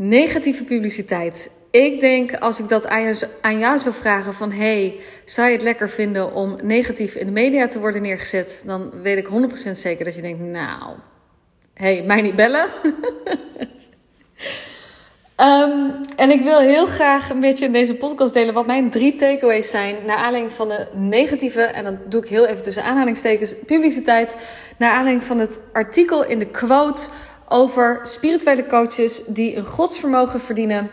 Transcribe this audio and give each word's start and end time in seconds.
negatieve 0.00 0.64
publiciteit. 0.64 1.50
Ik 1.70 2.00
denk 2.00 2.34
als 2.34 2.58
ik 2.58 2.68
dat 2.68 2.86
aan 3.40 3.58
jou, 3.58 3.78
zou 3.78 3.94
vragen 3.94 4.34
van 4.34 4.52
hey, 4.52 5.00
zou 5.24 5.48
je 5.48 5.54
het 5.54 5.62
lekker 5.62 5.90
vinden 5.90 6.34
om 6.34 6.58
negatief 6.62 7.14
in 7.14 7.26
de 7.26 7.32
media 7.32 7.68
te 7.68 7.78
worden 7.78 8.02
neergezet, 8.02 8.62
dan 8.66 8.90
weet 9.02 9.18
ik 9.18 9.28
100% 9.68 9.70
zeker 9.70 10.04
dat 10.04 10.14
je 10.14 10.22
denkt, 10.22 10.40
nou, 10.40 10.94
hey, 11.74 12.02
mij 12.02 12.20
niet 12.20 12.34
bellen. 12.34 12.68
Um, 15.36 15.94
en 16.16 16.30
ik 16.30 16.40
wil 16.40 16.58
heel 16.58 16.86
graag 16.86 17.30
een 17.30 17.40
beetje 17.40 17.64
in 17.64 17.72
deze 17.72 17.94
podcast 17.94 18.34
delen 18.34 18.54
wat 18.54 18.66
mijn 18.66 18.90
drie 18.90 19.14
takeaways 19.14 19.70
zijn. 19.70 19.96
Naar 20.06 20.16
aanleiding 20.16 20.52
van 20.52 20.68
de 20.68 20.88
negatieve, 20.94 21.62
en 21.62 21.84
dan 21.84 21.98
doe 22.08 22.22
ik 22.22 22.28
heel 22.28 22.46
even 22.46 22.62
tussen 22.62 22.84
aanhalingstekens, 22.84 23.54
publiciteit. 23.66 24.36
Naar 24.78 24.92
aanleiding 24.92 25.24
van 25.24 25.38
het 25.38 25.60
artikel 25.72 26.24
in 26.24 26.38
de 26.38 26.50
quote 26.50 27.08
over 27.52 27.98
spirituele 28.02 28.66
coaches 28.66 29.22
die 29.26 29.56
een 29.56 29.66
godsvermogen 29.66 30.40
verdienen. 30.40 30.90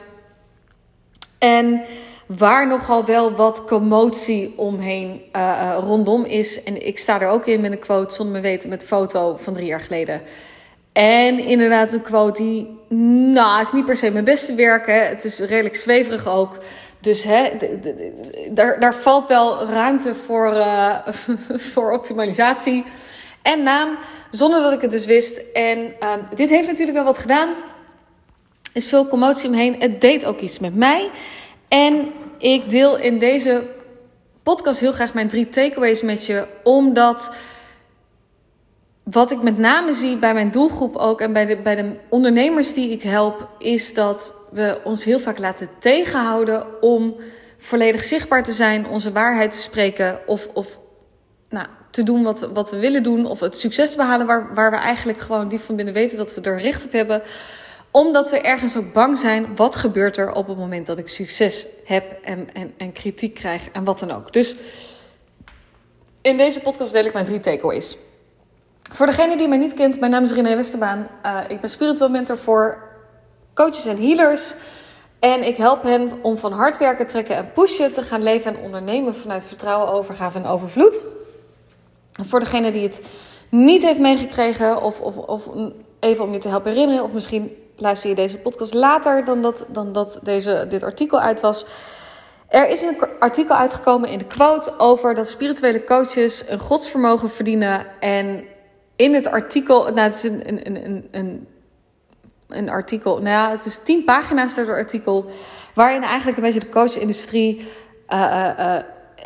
En 1.39 1.82
waar 2.25 2.68
nogal 2.68 3.06
wel 3.06 3.36
wat 3.36 3.66
commotie 3.66 4.54
omheen 4.57 5.21
uh, 5.36 5.78
rondom 5.82 6.24
is. 6.24 6.64
En 6.64 6.88
ik 6.88 6.97
sta 6.97 7.21
er 7.21 7.28
ook 7.28 7.46
in 7.46 7.61
met 7.61 7.71
een 7.71 7.80
quote 7.80 8.14
zonder 8.14 8.36
me 8.36 8.42
weten 8.42 8.70
met 8.70 8.86
foto 8.86 9.36
van 9.36 9.54
drie 9.54 9.66
jaar 9.66 9.82
geleden. 9.82 10.21
En 10.93 11.39
inderdaad 11.39 11.93
een 11.93 12.02
quote 12.02 12.42
die, 12.42 12.80
nou, 13.33 13.61
is 13.61 13.71
niet 13.71 13.86
per 13.86 13.96
se 13.96 14.11
mijn 14.11 14.24
beste 14.24 14.55
werk. 14.55 14.86
Hè. 14.86 14.94
Het 14.94 15.24
is 15.24 15.39
redelijk 15.39 15.75
zweverig 15.75 16.28
ook. 16.28 16.58
Dus 17.00 17.24
hè, 17.24 17.50
daar, 18.50 18.80
daar 18.80 18.96
valt 18.96 19.28
wel 19.28 19.66
ruimte 19.66 20.16
voor, 20.16 20.54
uh, 20.54 20.97
voor 21.71 21.92
optimalisatie. 21.92 22.83
En 23.42 23.64
naam, 23.64 23.97
zonder 24.32 24.62
dat 24.62 24.72
ik 24.72 24.82
het 24.82 24.92
dus 24.92 25.06
wist. 25.06 25.52
En 25.54 25.94
uh, 26.00 26.14
dit 26.36 26.50
heeft 26.50 26.68
natuurlijk 26.68 26.98
wel 26.98 27.06
wat 27.06 27.18
gedaan. 27.18 27.50
Er 27.50 28.74
is 28.74 28.88
veel 28.88 29.08
commotie 29.08 29.50
omheen. 29.50 29.76
Het 29.80 30.02
deed 30.02 30.26
ook 30.26 30.40
iets 30.40 30.60
met 30.60 30.76
mij. 30.76 31.10
En 31.68 32.12
ik 32.38 32.69
deel 32.69 32.97
in 32.97 33.19
deze 33.19 33.64
podcast 34.44 34.80
heel 34.80 34.92
graag 34.92 35.14
mijn 35.14 35.28
drie 35.28 35.50
takeaways 35.50 36.02
met 36.02 36.25
je. 36.25 36.47
Omdat 36.64 37.36
wat 39.03 39.31
ik 39.31 39.42
met 39.42 39.58
name 39.58 39.94
zie 39.94 40.17
bij 40.17 40.34
mijn 40.34 40.52
doelgroep 40.52 40.95
ook 40.95 41.22
en 41.22 41.34
bij 41.34 41.45
de, 41.45 41.58
bij 41.58 41.75
de 41.75 41.95
ondernemers 42.09 42.73
die 42.73 42.89
ik 42.89 43.02
help, 43.02 43.50
is 43.59 43.94
dat 43.94 44.36
we 44.52 44.81
ons 44.84 45.03
heel 45.03 45.19
vaak 45.19 45.39
laten 45.39 45.69
tegenhouden 45.80 46.81
om 46.81 47.16
volledig 47.58 48.03
zichtbaar 48.03 48.44
te 48.44 48.52
zijn, 48.52 48.88
onze 48.88 49.12
waarheid 49.12 49.52
te 49.52 49.58
spreken 49.58 50.19
of, 50.25 50.47
of 50.53 50.80
te 51.98 52.03
doen 52.03 52.23
wat, 52.23 52.50
wat 52.53 52.70
we 52.70 52.80
willen 52.80 53.03
doen 53.03 53.26
of 53.26 53.40
het 53.40 53.58
succes 53.58 53.92
te 53.92 53.98
behalen 53.98 54.26
waar, 54.26 54.53
waar 54.53 54.72
we 54.72 54.78
eigenlijk 54.78 55.20
gewoon 55.20 55.48
diep 55.48 55.62
van 55.62 55.76
binnen 55.76 55.94
weten 55.94 56.17
dat 56.17 56.34
we 56.34 56.42
er 56.42 56.62
recht 56.62 56.86
op 56.86 56.92
hebben. 56.92 57.22
Omdat 57.92 58.30
we 58.30 58.42
ergens 58.42 58.78
ook 58.78 58.94
bang 58.94 59.17
zijn, 59.17 59.56
wat 59.56 59.76
gebeurt 59.76 60.18
er 60.18 60.34
op 60.34 60.48
het 60.48 60.58
moment 60.58 60.86
dat 60.86 60.98
ik 60.98 61.08
succes 61.08 61.68
heb 61.86 62.20
en, 62.23 62.53
en, 62.53 62.73
en 62.78 62.92
kritiek 62.92 63.34
krijg 63.34 63.70
en 63.72 63.84
wat 63.84 64.00
dan 64.00 64.12
ook. 64.12 64.34
Dus 64.34 64.56
in 66.22 66.38
deze 66.38 66.59
podcast 66.59 66.94
deel 66.94 67.06
ik 67.06 67.14
mijn 67.14 67.25
drie 67.25 67.40
takeaways. 67.40 67.98
Voor 68.92 69.06
degene 69.06 69.38
die 69.38 69.48
mij 69.48 69.58
niet 69.58 69.73
kent, 69.73 70.00
mijn 70.00 70.12
naam 70.12 70.23
is 70.23 70.31
René 70.31 70.56
Westerbaan. 70.56 71.08
Uh, 71.25 71.40
ik 71.48 71.59
ben 71.62 71.70
spiritual 71.70 72.09
mentor 72.09 72.38
voor 72.38 72.78
coaches 73.53 73.86
en 73.86 73.98
healers. 73.98 74.53
En 75.20 75.48
ik 75.48 75.58
help 75.58 75.84
hen 75.84 76.12
om 76.22 76.38
van 76.38 76.52
hard 76.52 76.78
werken, 76.78 77.08
trekken 77.08 77.36
en 77.36 77.52
pushen 77.52 77.94
te 77.94 78.02
gaan 78.03 78.23
leven 78.23 78.56
en 78.56 78.62
ondernemen 78.62 79.16
vanuit 79.16 79.44
vertrouwen, 79.44 79.88
overgave 79.88 80.38
en 80.38 80.45
overvloed. 80.45 81.06
Voor 82.17 82.39
degene 82.39 82.71
die 82.71 82.83
het 82.83 83.05
niet 83.49 83.81
heeft 83.81 83.99
meegekregen, 83.99 84.81
of, 84.81 84.99
of, 84.99 85.17
of 85.17 85.49
even 85.99 86.23
om 86.23 86.33
je 86.33 86.39
te 86.39 86.49
helpen 86.49 86.71
herinneren, 86.71 87.03
of 87.03 87.11
misschien 87.11 87.55
luister 87.75 88.09
je 88.09 88.15
deze 88.15 88.37
podcast 88.37 88.73
later 88.73 89.25
dan 89.25 89.41
dat, 89.41 89.65
dan 89.67 89.93
dat 89.93 90.19
deze, 90.23 90.65
dit 90.69 90.83
artikel 90.83 91.19
uit 91.19 91.39
was. 91.39 91.65
Er 92.47 92.69
is 92.69 92.81
een 92.81 92.97
artikel 93.19 93.55
uitgekomen 93.55 94.09
in 94.09 94.17
de 94.17 94.25
quote 94.25 94.73
over 94.77 95.15
dat 95.15 95.27
spirituele 95.27 95.83
coaches 95.83 96.49
een 96.49 96.59
godsvermogen 96.59 97.29
verdienen 97.29 97.85
en 98.00 98.44
in 98.95 99.13
het 99.13 99.27
artikel, 99.27 99.83
nou, 99.83 100.00
het 100.00 100.13
is 100.13 100.23
een, 100.23 100.47
een, 100.47 100.85
een, 100.85 101.07
een, 101.11 101.47
een 102.47 102.69
artikel, 102.69 103.13
nou 103.16 103.29
ja, 103.29 103.51
het 103.51 103.66
is 103.66 103.79
tien 103.83 104.03
pagina's 104.03 104.56
door 104.56 104.66
het 104.66 104.75
artikel, 104.75 105.25
waarin 105.73 106.03
eigenlijk 106.03 106.38
een 106.38 106.44
beetje 106.44 106.59
de 106.59 106.69
coachindustrie 106.69 107.67
uh, 108.09 108.79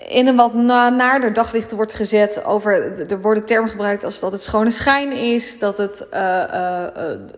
in 0.07 0.27
een 0.27 0.35
wat 0.35 0.53
na 0.53 0.89
naarder 0.89 1.33
daglicht 1.33 1.71
wordt 1.71 1.93
gezet. 1.93 2.45
Over, 2.45 2.99
er 3.11 3.21
worden 3.21 3.45
termen 3.45 3.69
gebruikt 3.69 4.03
als 4.03 4.19
dat 4.19 4.31
het 4.31 4.41
schone 4.41 4.69
schijn 4.69 5.11
is, 5.11 5.59
dat 5.59 5.77
het, 5.77 6.07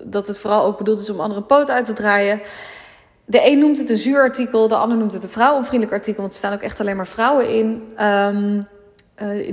dat 0.03 0.27
het 0.27 0.39
vooral 0.39 0.65
ook 0.65 0.77
bedoeld 0.77 0.99
is 0.99 1.09
om 1.09 1.19
andere 1.19 1.41
poot 1.41 1.69
uit 1.69 1.85
te 1.85 1.93
draaien. 1.93 2.41
De 3.25 3.47
een 3.47 3.59
noemt 3.59 3.77
het 3.77 3.89
een 3.89 3.97
zuur 3.97 4.21
artikel, 4.21 4.67
de 4.67 4.75
ander 4.75 4.97
noemt 4.97 5.13
het 5.13 5.23
een 5.23 5.29
vrouwenvriendelijk 5.29 5.97
artikel, 5.97 6.21
want 6.21 6.33
er 6.33 6.39
staan 6.39 6.53
ook 6.53 6.61
echt 6.61 6.79
alleen 6.79 6.95
maar 6.95 7.07
vrouwen 7.07 7.49
in. 7.49 7.93
Um, 8.01 8.67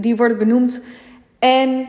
die 0.00 0.16
worden 0.16 0.38
benoemd. 0.38 0.84
En 1.38 1.86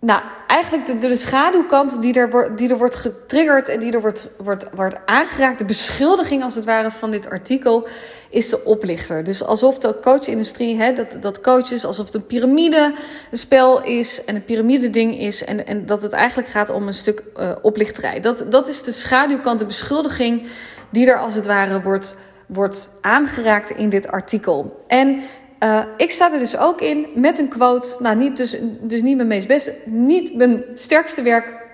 nou, 0.00 0.22
eigenlijk 0.46 0.86
de, 0.86 0.98
de 0.98 1.16
schaduwkant 1.16 2.00
die 2.00 2.14
er, 2.14 2.56
die 2.56 2.70
er 2.70 2.78
wordt 2.78 2.96
getriggerd 2.96 3.68
en 3.68 3.80
die 3.80 3.92
er 3.92 4.00
wordt, 4.00 4.28
wordt, 4.36 4.66
wordt 4.74 4.96
aangeraakt, 5.06 5.58
de 5.58 5.64
beschuldiging 5.64 6.42
als 6.42 6.54
het 6.54 6.64
ware 6.64 6.90
van 6.90 7.10
dit 7.10 7.30
artikel, 7.30 7.88
is 8.30 8.48
de 8.48 8.64
oplichter. 8.64 9.24
Dus 9.24 9.44
alsof 9.44 9.78
de 9.78 9.96
coachindustrie, 10.02 10.76
hè, 10.76 10.92
dat, 10.92 11.16
dat 11.20 11.40
coaches, 11.40 11.84
alsof 11.84 12.06
het 12.06 12.14
een 12.14 12.26
piramide 12.26 12.94
spel 13.30 13.82
is 13.82 14.24
en 14.24 14.34
een 14.34 14.44
piramide 14.44 14.90
ding 14.90 15.18
is 15.18 15.44
en, 15.44 15.66
en 15.66 15.86
dat 15.86 16.02
het 16.02 16.12
eigenlijk 16.12 16.48
gaat 16.48 16.70
om 16.70 16.86
een 16.86 16.92
stuk 16.92 17.22
uh, 17.36 17.52
oplichterij. 17.62 18.20
Dat, 18.20 18.46
dat 18.50 18.68
is 18.68 18.82
de 18.82 18.92
schaduwkant, 18.92 19.58
de 19.58 19.66
beschuldiging 19.66 20.46
die 20.90 21.10
er 21.10 21.18
als 21.18 21.34
het 21.34 21.46
ware 21.46 21.82
wordt, 21.82 22.16
wordt 22.46 22.88
aangeraakt 23.00 23.70
in 23.70 23.88
dit 23.88 24.08
artikel. 24.08 24.84
En 24.86 25.20
uh, 25.60 25.82
ik 25.96 26.10
sta 26.10 26.32
er 26.32 26.38
dus 26.38 26.56
ook 26.56 26.80
in 26.80 27.06
met 27.14 27.38
een 27.38 27.48
quote. 27.48 27.94
Nou, 27.98 28.16
niet 28.16 28.36
dus, 28.36 28.56
dus 28.80 29.02
niet 29.02 29.16
mijn 29.16 29.28
meest 29.28 29.46
beste, 29.46 29.74
niet 29.84 30.34
mijn 30.34 30.64
sterkste 30.74 31.22
werk. 31.22 31.64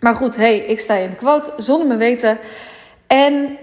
Maar 0.00 0.14
goed, 0.14 0.36
hey, 0.36 0.58
ik 0.58 0.80
sta 0.80 0.94
in 0.94 1.10
de 1.10 1.16
quote 1.16 1.52
zonder 1.56 1.86
me 1.86 1.96
weten. 1.96 2.38
En 3.06 3.58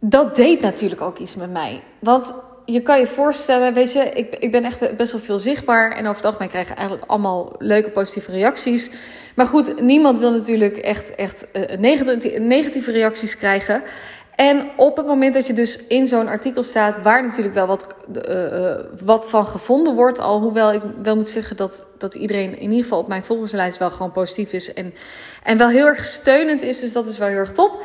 dat 0.00 0.36
deed 0.36 0.60
natuurlijk 0.60 1.00
ook 1.00 1.18
iets 1.18 1.34
met 1.34 1.52
mij. 1.52 1.82
Want 1.98 2.34
je 2.64 2.82
kan 2.82 2.98
je 2.98 3.06
voorstellen, 3.06 3.74
weet 3.74 3.92
je, 3.92 4.00
ik, 4.00 4.36
ik 4.36 4.50
ben 4.50 4.64
echt 4.64 4.96
best 4.96 5.12
wel 5.12 5.20
veel 5.20 5.38
zichtbaar. 5.38 5.92
En 5.92 6.04
over 6.04 6.16
het 6.16 6.24
algemeen 6.24 6.48
krijgen 6.48 6.76
eigenlijk 6.76 7.10
allemaal 7.10 7.52
leuke 7.58 7.90
positieve 7.90 8.30
reacties. 8.30 8.90
Maar 9.34 9.46
goed, 9.46 9.80
niemand 9.80 10.18
wil 10.18 10.30
natuurlijk 10.32 10.76
echt, 10.76 11.14
echt 11.14 11.46
negatieve, 11.78 12.38
negatieve 12.38 12.90
reacties 12.90 13.36
krijgen. 13.36 13.82
En 14.36 14.68
op 14.76 14.96
het 14.96 15.06
moment 15.06 15.34
dat 15.34 15.46
je 15.46 15.52
dus 15.52 15.86
in 15.86 16.06
zo'n 16.06 16.28
artikel 16.28 16.62
staat, 16.62 17.02
waar 17.02 17.22
natuurlijk 17.22 17.54
wel 17.54 17.66
wat, 17.66 17.86
uh, 18.28 18.74
wat 19.04 19.30
van 19.30 19.46
gevonden 19.46 19.94
wordt, 19.94 20.18
alhoewel 20.18 20.72
ik 20.72 20.82
wel 21.02 21.16
moet 21.16 21.28
zeggen 21.28 21.56
dat, 21.56 21.86
dat 21.98 22.14
iedereen 22.14 22.58
in 22.58 22.70
ieder 22.70 22.82
geval 22.82 22.98
op 22.98 23.08
mijn 23.08 23.24
volgerslijst 23.24 23.78
wel 23.78 23.90
gewoon 23.90 24.12
positief 24.12 24.52
is 24.52 24.72
en, 24.72 24.94
en 25.42 25.58
wel 25.58 25.68
heel 25.68 25.86
erg 25.86 26.04
steunend 26.04 26.62
is, 26.62 26.80
dus 26.80 26.92
dat 26.92 27.08
is 27.08 27.18
wel 27.18 27.28
heel 27.28 27.36
erg 27.36 27.52
top. 27.52 27.82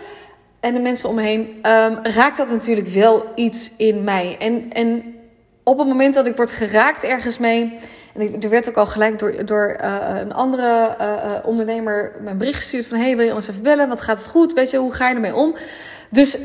En 0.59 0.73
de 0.73 0.79
mensen 0.79 1.09
om 1.09 1.15
me 1.15 1.21
heen, 1.21 1.47
um, 1.47 1.99
raakt 2.03 2.37
dat 2.37 2.49
natuurlijk 2.49 2.87
wel 2.87 3.25
iets 3.35 3.71
in 3.77 4.03
mij. 4.03 4.35
En, 4.39 4.71
en 4.71 5.15
op 5.63 5.77
het 5.77 5.87
moment 5.87 6.13
dat 6.13 6.27
ik 6.27 6.35
word 6.35 6.51
geraakt 6.51 7.03
ergens 7.03 7.37
mee, 7.37 7.79
en 8.13 8.41
er 8.41 8.49
werd 8.49 8.69
ook 8.69 8.75
al 8.75 8.85
gelijk 8.85 9.19
door, 9.19 9.45
door 9.45 9.77
uh, 9.81 10.07
een 10.19 10.33
andere 10.33 10.95
uh, 10.99 11.31
ondernemer 11.43 12.11
mijn 12.21 12.37
bericht 12.37 12.55
gestuurd 12.55 12.85
van... 12.85 12.97
hey, 12.97 13.15
wil 13.17 13.25
je 13.25 13.33
ons 13.33 13.47
even 13.47 13.63
bellen? 13.63 13.89
Wat 13.89 14.01
gaat 14.01 14.17
het 14.17 14.27
goed? 14.27 14.53
Weet 14.53 14.69
je, 14.69 14.77
hoe 14.77 14.93
ga 14.93 15.07
je 15.07 15.15
ermee 15.15 15.35
om? 15.35 15.55
Dus 16.09 16.37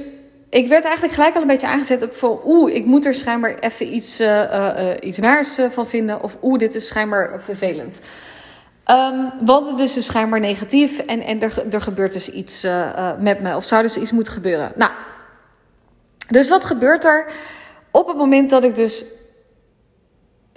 ik 0.49 0.69
werd 0.69 0.85
eigenlijk 0.85 1.15
gelijk 1.15 1.35
al 1.35 1.41
een 1.41 1.47
beetje 1.47 1.67
aangezet 1.67 2.03
op 2.03 2.15
van... 2.15 2.41
oeh, 2.45 2.75
ik 2.75 2.85
moet 2.85 3.07
er 3.07 3.15
schijnbaar 3.15 3.55
even 3.55 3.95
iets, 3.95 4.21
uh, 4.21 4.91
iets 5.01 5.19
naars 5.19 5.59
van 5.71 5.87
vinden. 5.87 6.23
Of 6.23 6.37
oeh, 6.43 6.59
dit 6.59 6.75
is 6.75 6.89
schijnbaar 6.89 7.41
vervelend. 7.41 8.01
Um, 8.91 9.33
want 9.41 9.71
het 9.71 9.81
is 9.81 9.93
dus 9.93 10.07
schijnbaar 10.07 10.41
negatief 10.41 10.99
en, 10.99 11.21
en 11.21 11.41
er, 11.41 11.67
er 11.71 11.81
gebeurt 11.81 12.13
dus 12.13 12.31
iets 12.31 12.67
met 13.19 13.41
me. 13.41 13.57
Of 13.57 13.65
zou 13.65 13.83
dus 13.83 13.97
iets 13.97 14.13
moeten 14.13 14.33
gebeuren. 14.33 14.73
Nou, 14.75 14.93
dus 16.29 16.49
wat 16.49 16.65
gebeurt 16.65 17.05
er 17.05 17.27
op 17.91 18.07
het 18.07 18.17
moment 18.17 18.51
dat 18.51 18.65
ik 18.65 18.75
dus 18.75 19.05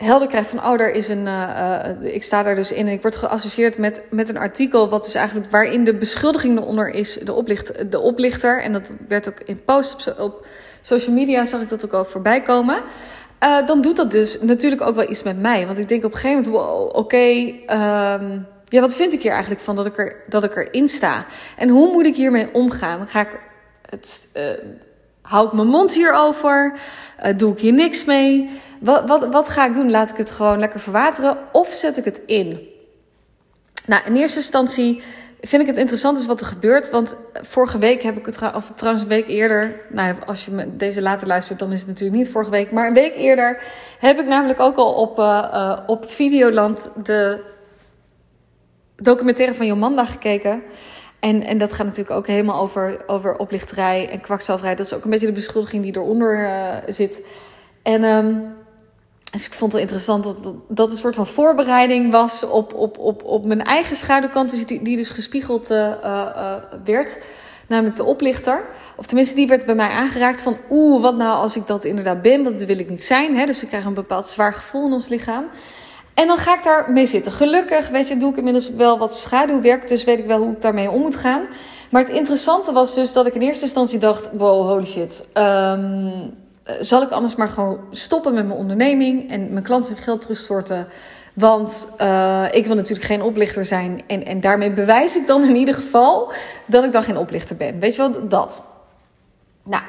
helder 0.05 0.27
krijg 0.27 0.47
van, 0.47 0.65
oh, 0.65 0.81
er 0.81 0.91
is 0.91 1.07
een, 1.07 1.25
uh, 1.25 1.85
ik 2.01 2.23
sta 2.23 2.43
daar 2.43 2.55
dus 2.55 2.71
in 2.71 2.87
en 2.87 2.93
ik 2.93 3.01
word 3.01 3.15
geassocieerd 3.15 3.77
met, 3.77 4.03
met 4.09 4.29
een 4.29 4.37
artikel, 4.37 4.89
wat 4.89 5.03
dus 5.03 5.15
eigenlijk 5.15 5.49
waarin 5.49 5.83
de 5.83 5.93
beschuldiging 5.93 6.57
eronder 6.57 6.89
is, 6.89 7.13
de, 7.13 7.33
oplicht, 7.33 7.91
de 7.91 7.99
oplichter. 7.99 8.61
En 8.61 8.73
dat 8.73 8.91
werd 9.07 9.29
ook 9.29 9.39
in 9.45 9.63
posts 9.63 10.07
op, 10.07 10.19
op 10.19 10.45
social 10.81 11.15
media, 11.15 11.45
zag 11.45 11.61
ik 11.61 11.69
dat 11.69 11.85
ook 11.85 11.93
al 11.93 12.05
voorbij 12.05 12.41
komen. 12.41 12.81
Uh, 13.43 13.67
dan 13.67 13.81
doet 13.81 13.95
dat 13.95 14.11
dus 14.11 14.41
natuurlijk 14.41 14.81
ook 14.81 14.95
wel 14.95 15.09
iets 15.09 15.23
met 15.23 15.39
mij. 15.39 15.65
Want 15.65 15.77
ik 15.77 15.87
denk 15.87 16.03
op 16.03 16.11
een 16.11 16.17
gegeven 16.17 16.51
moment, 16.51 16.65
wow, 16.65 16.95
oké, 16.95 17.17
um, 17.17 18.47
ja, 18.65 18.81
wat 18.81 18.95
vind 18.95 19.13
ik 19.13 19.21
hier 19.21 19.31
eigenlijk 19.31 19.61
van 19.61 19.75
dat 19.75 19.85
ik, 19.85 19.97
er, 19.97 20.15
dat 20.27 20.43
ik 20.43 20.55
erin 20.55 20.87
sta? 20.87 21.25
En 21.57 21.69
hoe 21.69 21.91
moet 21.91 22.05
ik 22.05 22.15
hiermee 22.15 22.53
omgaan? 22.53 23.07
Ga 23.07 23.21
ik 23.21 23.39
het, 23.89 24.27
hou 25.29 25.47
ik 25.47 25.53
mijn 25.53 25.67
mond 25.67 25.93
hierover? 25.93 26.79
Uh, 27.25 27.37
doe 27.37 27.51
ik 27.51 27.59
hier 27.59 27.73
niks 27.73 28.05
mee? 28.05 28.49
Wat, 28.79 29.07
wat, 29.07 29.27
wat 29.31 29.49
ga 29.49 29.65
ik 29.65 29.73
doen? 29.73 29.91
Laat 29.91 30.09
ik 30.09 30.17
het 30.17 30.31
gewoon 30.31 30.59
lekker 30.59 30.79
verwateren 30.79 31.37
of 31.51 31.73
zet 31.73 31.97
ik 31.97 32.05
het 32.05 32.21
in? 32.25 32.59
Nou, 33.85 34.01
in 34.05 34.15
eerste 34.15 34.39
instantie 34.39 35.01
vind 35.41 35.61
ik 35.61 35.67
het 35.67 35.77
interessant 35.77 36.17
is 36.17 36.25
wat 36.25 36.41
er 36.41 36.47
gebeurt. 36.47 36.89
Want 36.89 37.17
vorige 37.33 37.77
week 37.77 38.01
heb 38.01 38.17
ik 38.17 38.25
het, 38.25 38.41
of 38.55 38.71
trouwens 38.75 39.03
een 39.03 39.09
week 39.09 39.27
eerder. 39.27 39.81
Nou, 39.89 40.15
als 40.25 40.45
je 40.45 40.51
me 40.51 40.75
deze 40.75 41.01
later 41.01 41.27
luistert, 41.27 41.59
dan 41.59 41.71
is 41.71 41.79
het 41.79 41.87
natuurlijk 41.87 42.17
niet 42.17 42.29
vorige 42.29 42.51
week. 42.51 42.71
Maar 42.71 42.87
een 42.87 42.93
week 42.93 43.15
eerder 43.15 43.63
heb 43.99 44.19
ik 44.19 44.27
namelijk 44.27 44.59
ook 44.59 44.75
al 44.75 44.93
op, 44.93 45.19
uh, 45.19 45.79
op 45.87 46.11
Videoland 46.11 46.91
de 47.03 47.43
documentaire 48.95 49.55
van 49.55 49.65
Jomanda 49.65 50.05
gekeken. 50.05 50.63
En, 51.19 51.43
en 51.43 51.57
dat 51.57 51.73
gaat 51.73 51.85
natuurlijk 51.85 52.15
ook 52.15 52.27
helemaal 52.27 52.61
over, 52.61 53.03
over 53.07 53.37
oplichterij 53.37 54.09
en 54.09 54.21
kwakzalverij. 54.21 54.75
Dat 54.75 54.85
is 54.85 54.93
ook 54.93 55.03
een 55.03 55.09
beetje 55.09 55.25
de 55.25 55.31
beschuldiging 55.31 55.83
die 55.83 55.95
eronder 55.95 56.43
uh, 56.43 56.75
zit. 56.87 57.23
En 57.83 58.03
um, 58.03 58.57
dus 59.31 59.45
ik 59.45 59.53
vond 59.53 59.71
het 59.71 59.81
interessant 59.81 60.23
dat, 60.23 60.53
dat 60.67 60.91
een 60.91 60.97
soort 60.97 61.15
van 61.15 61.27
voorbereiding 61.27 62.11
was 62.11 62.43
op, 62.43 62.73
op, 62.73 62.97
op, 62.97 63.23
op 63.23 63.45
mijn 63.45 63.63
eigen 63.63 63.95
schaduwkant, 63.95 64.51
dus 64.51 64.65
die, 64.65 64.81
die 64.81 64.95
dus 64.95 65.09
gespiegeld 65.09 65.71
uh, 65.71 65.77
uh, 66.03 66.55
werd. 66.83 67.23
Namelijk 67.67 67.95
de 67.95 68.03
oplichter. 68.03 68.65
Of 68.95 69.05
tenminste, 69.05 69.35
die 69.35 69.47
werd 69.47 69.65
bij 69.65 69.75
mij 69.75 69.89
aangeraakt 69.89 70.41
van... 70.41 70.57
oeh, 70.69 71.01
wat 71.01 71.17
nou 71.17 71.37
als 71.37 71.55
ik 71.55 71.67
dat 71.67 71.83
inderdaad 71.83 72.21
ben? 72.21 72.43
Dat 72.43 72.63
wil 72.63 72.79
ik 72.79 72.89
niet 72.89 73.03
zijn. 73.03 73.37
Hè? 73.37 73.45
Dus 73.45 73.61
we 73.61 73.67
krijgen 73.67 73.89
een 73.89 73.95
bepaald 73.95 74.27
zwaar 74.27 74.53
gevoel 74.53 74.85
in 74.85 74.93
ons 74.93 75.07
lichaam. 75.07 75.45
En 76.19 76.27
dan 76.27 76.37
ga 76.37 76.55
ik 76.55 76.63
daar 76.63 76.91
mee 76.91 77.05
zitten. 77.05 77.31
Gelukkig, 77.31 77.89
weet 77.89 78.07
je, 78.07 78.17
doe 78.17 78.31
ik 78.31 78.37
inmiddels 78.37 78.69
wel 78.69 78.97
wat 78.97 79.15
schaduwwerk. 79.15 79.87
Dus 79.87 80.03
weet 80.03 80.19
ik 80.19 80.25
wel 80.25 80.41
hoe 80.41 80.51
ik 80.51 80.61
daarmee 80.61 80.89
om 80.89 81.01
moet 81.01 81.15
gaan. 81.15 81.41
Maar 81.89 82.01
het 82.01 82.11
interessante 82.11 82.71
was 82.71 82.95
dus 82.95 83.13
dat 83.13 83.25
ik 83.25 83.33
in 83.33 83.41
eerste 83.41 83.63
instantie 83.63 83.99
dacht... 83.99 84.29
wow, 84.31 84.67
holy 84.67 84.85
shit. 84.85 85.27
Um, 85.33 86.33
eh, 86.63 86.75
zal 86.79 87.01
ik 87.01 87.09
anders 87.09 87.35
maar 87.35 87.47
gewoon 87.47 87.79
stoppen 87.91 88.33
met 88.33 88.45
mijn 88.45 88.57
onderneming 88.57 89.31
en 89.31 89.51
mijn 89.51 89.63
klanten 89.63 89.93
hun 89.93 90.03
geld 90.03 90.21
terugstorten? 90.21 90.87
Want 91.33 91.89
uh, 92.01 92.45
ik 92.51 92.65
wil 92.65 92.75
natuurlijk 92.75 93.07
geen 93.07 93.21
oplichter 93.21 93.65
zijn. 93.65 94.01
En, 94.07 94.25
en 94.25 94.39
daarmee 94.39 94.73
bewijs 94.73 95.15
ik 95.15 95.27
dan 95.27 95.43
in 95.43 95.55
ieder 95.55 95.75
geval 95.75 96.31
dat 96.65 96.83
ik 96.83 96.91
dan 96.91 97.03
geen 97.03 97.17
oplichter 97.17 97.55
ben. 97.55 97.79
Weet 97.79 97.95
je 97.95 98.01
wel, 98.01 98.27
dat. 98.27 98.65
Nou, 99.63 99.83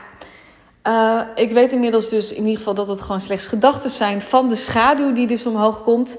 uh, 0.87 1.21
ik 1.35 1.50
weet 1.50 1.73
inmiddels 1.73 2.09
dus 2.09 2.32
in 2.32 2.43
ieder 2.43 2.56
geval 2.56 2.75
dat 2.75 2.88
het 2.88 3.00
gewoon 3.00 3.21
slechts 3.21 3.47
gedachten 3.47 3.91
zijn 3.91 4.23
van 4.23 4.49
de 4.49 4.56
schaduw 4.56 5.12
die 5.12 5.27
dus 5.27 5.47
omhoog 5.47 5.82
komt. 5.82 6.19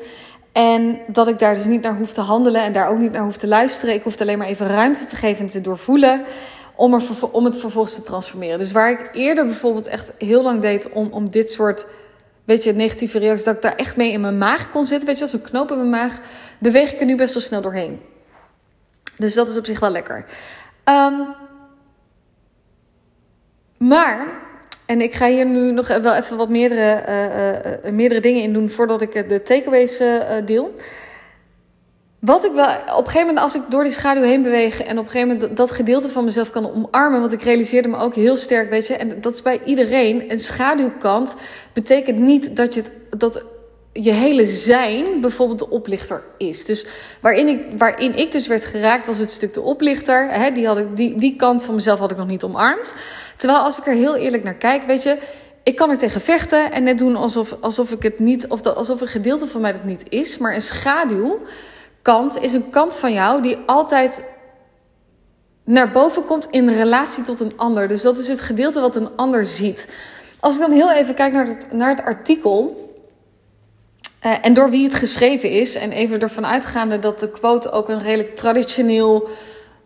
En 0.51 0.99
dat 1.07 1.27
ik 1.27 1.39
daar 1.39 1.55
dus 1.55 1.65
niet 1.65 1.81
naar 1.81 1.97
hoef 1.97 2.13
te 2.13 2.21
handelen 2.21 2.61
en 2.61 2.73
daar 2.73 2.89
ook 2.89 2.99
niet 2.99 3.11
naar 3.11 3.23
hoef 3.23 3.37
te 3.37 3.47
luisteren. 3.47 3.95
Ik 3.95 4.03
hoef 4.03 4.21
alleen 4.21 4.37
maar 4.37 4.47
even 4.47 4.67
ruimte 4.67 5.05
te 5.05 5.15
geven 5.15 5.45
en 5.45 5.51
te 5.51 5.61
doorvoelen 5.61 6.23
om, 6.75 6.93
er, 6.93 7.01
om 7.31 7.45
het 7.45 7.57
vervolgens 7.57 7.95
te 7.95 8.01
transformeren. 8.01 8.59
Dus 8.59 8.71
waar 8.71 8.91
ik 8.91 9.09
eerder 9.13 9.45
bijvoorbeeld 9.45 9.87
echt 9.87 10.13
heel 10.17 10.43
lang 10.43 10.61
deed 10.61 10.89
om, 10.89 11.11
om 11.11 11.29
dit 11.29 11.51
soort 11.51 11.85
weet 12.43 12.63
je, 12.63 12.73
negatieve 12.73 13.19
reacties, 13.19 13.45
dat 13.45 13.55
ik 13.55 13.61
daar 13.61 13.75
echt 13.75 13.97
mee 13.97 14.11
in 14.11 14.21
mijn 14.21 14.37
maag 14.37 14.71
kon 14.71 14.85
zitten, 14.85 15.07
weet 15.07 15.17
je, 15.17 15.23
als 15.23 15.33
een 15.33 15.41
knoop 15.41 15.71
in 15.71 15.77
mijn 15.77 15.89
maag, 15.89 16.19
beweeg 16.59 16.93
ik 16.93 16.99
er 16.99 17.05
nu 17.05 17.15
best 17.15 17.33
wel 17.33 17.43
snel 17.43 17.61
doorheen. 17.61 18.01
Dus 19.17 19.33
dat 19.33 19.49
is 19.49 19.57
op 19.57 19.65
zich 19.65 19.79
wel 19.79 19.89
lekker. 19.89 20.25
Um, 20.85 21.27
maar, 23.77 24.27
en 24.91 25.01
ik 25.01 25.13
ga 25.13 25.27
hier 25.27 25.45
nu 25.45 25.71
nog 25.71 25.87
wel 25.87 26.15
even 26.15 26.37
wat 26.37 26.49
meerdere, 26.49 27.03
uh, 27.07 27.85
uh, 27.85 27.91
meerdere 27.91 28.19
dingen 28.19 28.41
in 28.41 28.53
doen 28.53 28.69
voordat 28.69 29.01
ik 29.01 29.29
de 29.29 29.43
takeaways 29.43 30.01
deel. 30.45 30.73
Wat 32.19 32.45
ik 32.45 32.51
wel, 32.51 32.65
op 32.65 32.77
een 32.87 32.95
gegeven 32.95 33.19
moment, 33.19 33.39
als 33.39 33.55
ik 33.55 33.61
door 33.69 33.83
die 33.83 33.91
schaduw 33.91 34.23
heen 34.23 34.43
beweeg 34.43 34.81
en 34.81 34.97
op 34.97 35.05
een 35.05 35.11
gegeven 35.11 35.35
moment 35.35 35.57
dat 35.57 35.71
gedeelte 35.71 36.09
van 36.09 36.23
mezelf 36.23 36.49
kan 36.49 36.73
omarmen, 36.73 37.19
want 37.19 37.31
ik 37.31 37.41
realiseerde 37.41 37.87
me 37.87 37.97
ook 37.97 38.15
heel 38.15 38.35
sterk, 38.35 38.69
weet 38.69 38.87
je, 38.87 38.95
en 38.95 39.21
dat 39.21 39.33
is 39.33 39.41
bij 39.41 39.61
iedereen. 39.65 40.31
Een 40.31 40.39
schaduwkant 40.39 41.35
betekent 41.73 42.19
niet 42.19 42.55
dat 42.55 42.73
je 42.73 42.81
het, 42.81 43.19
dat 43.19 43.43
je 43.93 44.11
hele 44.11 44.45
zijn 44.45 45.21
bijvoorbeeld 45.21 45.59
de 45.59 45.69
oplichter 45.69 46.23
is. 46.37 46.65
Dus 46.65 46.85
waarin 47.21 47.47
ik, 47.47 47.59
waarin 47.77 48.15
ik 48.15 48.31
dus 48.31 48.47
werd 48.47 48.65
geraakt, 48.65 49.05
was 49.05 49.17
het 49.17 49.31
stuk 49.31 49.53
de 49.53 49.61
oplichter. 49.61 50.29
Hè, 50.29 50.51
die, 50.51 50.67
had 50.67 50.77
ik, 50.77 50.95
die, 50.95 51.17
die 51.17 51.35
kant 51.35 51.63
van 51.63 51.75
mezelf 51.75 51.99
had 51.99 52.11
ik 52.11 52.17
nog 52.17 52.27
niet 52.27 52.43
omarmd. 52.43 52.95
Terwijl 53.37 53.59
als 53.59 53.77
ik 53.77 53.87
er 53.87 53.93
heel 53.93 54.15
eerlijk 54.15 54.43
naar 54.43 54.53
kijk, 54.53 54.83
weet 54.83 55.03
je, 55.03 55.17
ik 55.63 55.75
kan 55.75 55.89
er 55.89 55.97
tegen 55.97 56.21
vechten 56.21 56.71
en 56.71 56.83
net 56.83 56.97
doen 56.97 57.15
alsof, 57.15 57.55
alsof 57.61 57.91
ik 57.91 58.03
het 58.03 58.19
niet, 58.19 58.47
of 58.47 58.61
dat, 58.61 58.75
alsof 58.75 59.01
een 59.01 59.07
gedeelte 59.07 59.47
van 59.47 59.61
mij 59.61 59.71
dat 59.71 59.83
niet 59.83 60.03
is. 60.09 60.37
Maar 60.37 60.53
een 60.53 60.61
schaduw 60.61 61.39
kant 62.01 62.41
is 62.41 62.53
een 62.53 62.69
kant 62.69 62.95
van 62.95 63.13
jou 63.13 63.41
die 63.41 63.57
altijd 63.65 64.23
naar 65.63 65.91
boven 65.91 66.25
komt 66.25 66.47
in 66.49 66.69
relatie 66.69 67.23
tot 67.23 67.39
een 67.39 67.57
ander. 67.57 67.87
Dus 67.87 68.01
dat 68.01 68.19
is 68.19 68.27
het 68.27 68.41
gedeelte 68.41 68.79
wat 68.79 68.95
een 68.95 69.15
ander 69.15 69.45
ziet. 69.45 69.87
Als 70.39 70.53
ik 70.53 70.59
dan 70.59 70.71
heel 70.71 70.91
even 70.91 71.15
kijk 71.15 71.33
naar 71.33 71.47
het, 71.47 71.67
naar 71.71 71.89
het 71.89 72.03
artikel. 72.03 72.89
Uh, 74.25 74.35
en 74.41 74.53
door 74.53 74.69
wie 74.69 74.83
het 74.83 74.95
geschreven 74.95 75.49
is. 75.49 75.75
En 75.75 75.91
even 75.91 76.19
ervan 76.19 76.45
uitgaande 76.45 76.99
dat 76.99 77.19
de 77.19 77.29
quote 77.29 77.71
ook 77.71 77.89
een 77.89 78.01
redelijk 78.01 78.35
traditioneel 78.35 79.29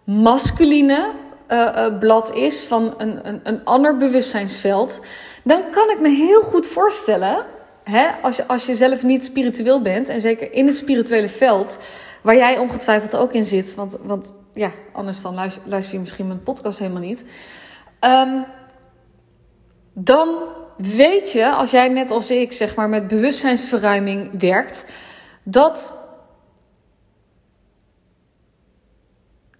masculine 0.04 1.12
uh, 1.48 1.58
uh, 1.76 2.00
blad 2.00 2.34
is. 2.34 2.64
Van 2.64 2.94
een, 2.98 3.28
een, 3.28 3.40
een 3.44 3.66
ander 3.66 3.98
bewustzijnsveld. 3.98 5.02
Dan 5.44 5.62
kan 5.72 5.90
ik 5.90 6.00
me 6.00 6.10
heel 6.10 6.42
goed 6.42 6.68
voorstellen 6.68 7.46
hè, 7.84 8.08
als, 8.22 8.36
je, 8.36 8.48
als 8.48 8.66
je 8.66 8.76
zelf 8.76 9.04
niet 9.04 9.24
spiritueel 9.24 9.82
bent, 9.82 10.10
en 10.10 10.22
zeker 10.22 10.54
in 10.54 10.66
het 10.68 10.76
spirituele 10.76 11.30
veld, 11.30 11.78
waar 12.22 12.36
jij 12.36 12.58
ongetwijfeld 12.58 13.16
ook 13.16 13.34
in 13.34 13.44
zit, 13.44 13.76
want, 13.76 13.98
want 14.04 14.36
ja, 14.54 14.72
anders 14.94 15.22
dan 15.22 15.34
luister, 15.34 15.62
luister 15.66 15.94
je 15.94 16.00
misschien 16.00 16.28
mijn 16.28 16.44
podcast 16.44 16.80
helemaal 16.80 17.02
niet. 17.02 17.26
Um, 18.02 18.46
dan 19.94 20.38
weet 20.78 21.32
je, 21.32 21.52
als 21.52 21.72
jij 21.72 21.88
net 21.88 22.12
als 22.12 22.32
ik, 22.32 22.52
zeg 22.52 22.76
maar, 22.76 22.90
met 22.90 23.08
bewustzijnsverruiming 23.08 24.30
werkt, 24.40 24.86
dat 25.44 25.94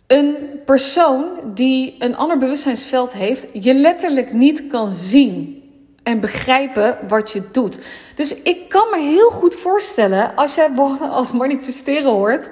een 0.08 0.36
persoon 0.66 1.26
die 1.54 1.96
een 2.00 2.16
ander 2.16 2.38
bewustzijnsveld 2.38 3.14
heeft, 3.14 3.50
je 3.54 3.74
letterlijk 3.74 4.34
niet 4.34 4.68
kan 4.68 4.90
zien 4.90 5.64
en 6.04 6.20
begrijpen 6.20 6.98
wat 7.08 7.32
je 7.32 7.42
doet. 7.52 7.80
Dus 8.16 8.42
ik 8.42 8.70
kan 8.70 8.90
me 8.92 9.00
heel 9.00 9.30
goed 9.30 9.56
voorstellen 9.56 10.36
als 10.36 10.56
jij 10.56 10.70
als 11.00 11.32
manifesteren 11.32 12.12
hoort. 12.12 12.52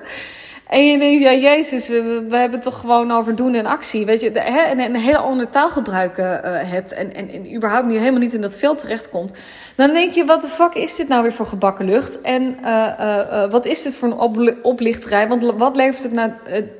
En 0.67 0.85
je 0.87 0.97
denkt, 0.97 1.21
ja, 1.21 1.33
Jezus, 1.33 1.87
we, 1.87 2.25
we 2.29 2.35
hebben 2.35 2.59
het 2.59 2.61
toch 2.61 2.79
gewoon 2.79 3.11
over 3.11 3.35
doen 3.35 3.53
en 3.53 3.65
actie. 3.65 4.05
Weet 4.05 4.21
je, 4.21 4.31
hè, 4.33 4.59
en 4.59 4.79
een 4.79 4.95
hele 4.95 5.17
andere 5.17 5.49
taalgebruik 5.49 6.17
uh, 6.17 6.25
hebt. 6.43 6.93
En, 6.93 7.13
en, 7.13 7.55
überhaupt 7.55 7.87
niet, 7.87 7.97
helemaal 7.99 8.19
niet 8.19 8.33
in 8.33 8.41
dat 8.41 8.55
veld 8.55 8.77
terechtkomt. 8.77 9.37
Dan 9.75 9.93
denk 9.93 10.11
je, 10.11 10.25
wat 10.25 10.41
de 10.41 10.47
fuck 10.47 10.73
is 10.73 10.95
dit 10.95 11.07
nou 11.07 11.21
weer 11.21 11.33
voor 11.33 11.45
gebakken 11.45 11.85
lucht? 11.85 12.21
En 12.21 12.57
uh, 12.63 12.87
uh, 12.99 13.51
wat 13.51 13.65
is 13.65 13.81
dit 13.81 13.95
voor 13.95 14.07
een 14.07 14.63
oplichterij? 14.63 15.27
Want 15.27 15.53
wat 15.57 15.75
levert 15.75 16.03
het 16.03 16.13
nou, 16.13 16.31